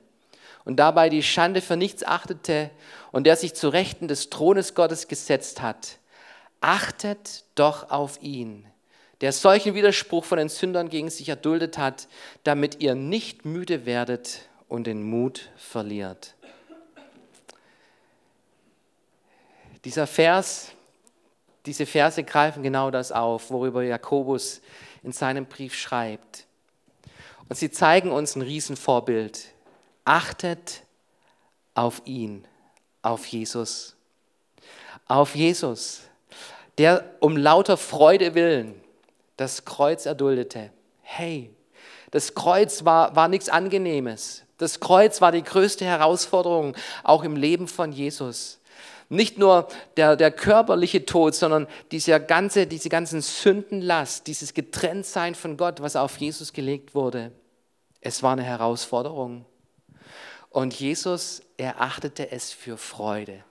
und 0.64 0.76
dabei 0.76 1.08
die 1.08 1.22
Schande 1.22 1.62
für 1.62 1.76
nichts 1.76 2.04
achtete 2.04 2.70
und 3.10 3.24
der 3.24 3.36
sich 3.36 3.54
zu 3.54 3.70
Rechten 3.70 4.06
des 4.06 4.30
Thrones 4.30 4.74
Gottes 4.74 5.08
gesetzt 5.08 5.62
hat. 5.62 5.98
Achtet 6.60 7.44
doch 7.54 7.90
auf 7.90 8.22
ihn 8.22 8.69
der 9.20 9.32
solchen 9.32 9.74
Widerspruch 9.74 10.24
von 10.24 10.38
den 10.38 10.48
Sündern 10.48 10.88
gegen 10.88 11.10
sich 11.10 11.28
erduldet 11.28 11.76
hat, 11.76 12.08
damit 12.42 12.80
ihr 12.80 12.94
nicht 12.94 13.44
müde 13.44 13.84
werdet 13.84 14.48
und 14.68 14.86
den 14.86 15.02
Mut 15.02 15.50
verliert. 15.56 16.34
Dieser 19.84 20.06
Vers, 20.06 20.72
diese 21.66 21.86
Verse 21.86 22.22
greifen 22.22 22.62
genau 22.62 22.90
das 22.90 23.12
auf, 23.12 23.50
worüber 23.50 23.82
Jakobus 23.82 24.60
in 25.02 25.12
seinem 25.12 25.46
Brief 25.46 25.74
schreibt. 25.74 26.46
Und 27.48 27.56
sie 27.56 27.70
zeigen 27.70 28.12
uns 28.12 28.36
ein 28.36 28.42
Riesenvorbild. 28.42 29.52
Achtet 30.04 30.82
auf 31.74 32.02
ihn, 32.04 32.46
auf 33.02 33.26
Jesus. 33.26 33.96
Auf 35.06 35.34
Jesus, 35.34 36.02
der 36.78 37.16
um 37.20 37.36
lauter 37.36 37.76
Freude 37.76 38.34
willen 38.34 38.79
das 39.40 39.64
Kreuz 39.64 40.04
erduldete. 40.04 40.70
Hey, 41.00 41.50
das 42.10 42.34
Kreuz 42.34 42.84
war, 42.84 43.16
war 43.16 43.26
nichts 43.26 43.48
Angenehmes. 43.48 44.44
Das 44.58 44.80
Kreuz 44.80 45.22
war 45.22 45.32
die 45.32 45.42
größte 45.42 45.86
Herausforderung 45.86 46.76
auch 47.04 47.24
im 47.24 47.36
Leben 47.36 47.66
von 47.66 47.90
Jesus. 47.90 48.60
Nicht 49.08 49.38
nur 49.38 49.68
der, 49.96 50.16
der 50.16 50.30
körperliche 50.30 51.06
Tod, 51.06 51.34
sondern 51.34 51.68
diese 51.90 52.20
ganze, 52.20 52.66
diese 52.66 52.90
ganzen 52.90 53.22
Sündenlast, 53.22 54.26
dieses 54.26 54.52
Getrenntsein 54.52 55.34
von 55.34 55.56
Gott, 55.56 55.80
was 55.80 55.96
auf 55.96 56.18
Jesus 56.18 56.52
gelegt 56.52 56.94
wurde. 56.94 57.32
Es 58.02 58.22
war 58.22 58.32
eine 58.32 58.42
Herausforderung. 58.42 59.46
Und 60.50 60.78
Jesus 60.78 61.40
erachtete 61.56 62.30
es 62.30 62.52
für 62.52 62.76
Freude. 62.76 63.42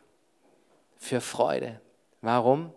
Für 0.98 1.20
Freude. 1.20 1.82
Warum? 2.22 2.74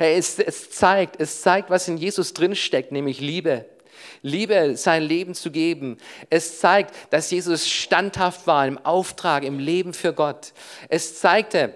Hey, 0.00 0.16
es, 0.16 0.38
es 0.38 0.70
zeigt, 0.70 1.20
es 1.20 1.42
zeigt, 1.42 1.70
was 1.70 1.88
in 1.88 1.96
Jesus 1.96 2.32
drinsteckt, 2.32 2.92
nämlich 2.92 3.20
Liebe. 3.20 3.64
Liebe, 4.22 4.76
sein 4.76 5.02
Leben 5.02 5.34
zu 5.34 5.50
geben. 5.50 5.98
Es 6.30 6.60
zeigt, 6.60 6.94
dass 7.10 7.32
Jesus 7.32 7.68
standhaft 7.68 8.46
war 8.46 8.64
im 8.66 8.78
Auftrag, 8.78 9.42
im 9.42 9.58
Leben 9.58 9.92
für 9.92 10.12
Gott. 10.12 10.52
Es 10.88 11.18
zeigte, 11.18 11.74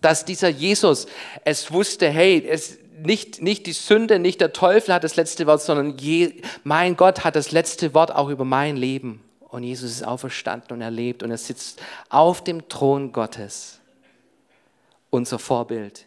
dass 0.00 0.24
dieser 0.24 0.48
Jesus 0.48 1.06
es 1.44 1.70
wusste, 1.70 2.08
hey, 2.08 2.42
es, 2.48 2.78
nicht, 3.02 3.42
nicht 3.42 3.66
die 3.66 3.72
Sünde, 3.72 4.18
nicht 4.18 4.40
der 4.40 4.54
Teufel 4.54 4.94
hat 4.94 5.04
das 5.04 5.16
letzte 5.16 5.46
Wort, 5.46 5.60
sondern 5.60 5.98
je, 5.98 6.40
mein 6.64 6.96
Gott 6.96 7.22
hat 7.22 7.36
das 7.36 7.52
letzte 7.52 7.92
Wort 7.92 8.14
auch 8.14 8.30
über 8.30 8.46
mein 8.46 8.76
Leben. 8.78 9.22
Und 9.40 9.62
Jesus 9.62 9.90
ist 9.90 10.06
auferstanden 10.06 10.72
und 10.72 10.80
er 10.80 10.90
lebt 10.90 11.22
und 11.22 11.30
er 11.30 11.36
sitzt 11.36 11.82
auf 12.08 12.42
dem 12.42 12.68
Thron 12.70 13.12
Gottes. 13.12 13.78
Unser 15.10 15.38
Vorbild. 15.38 16.06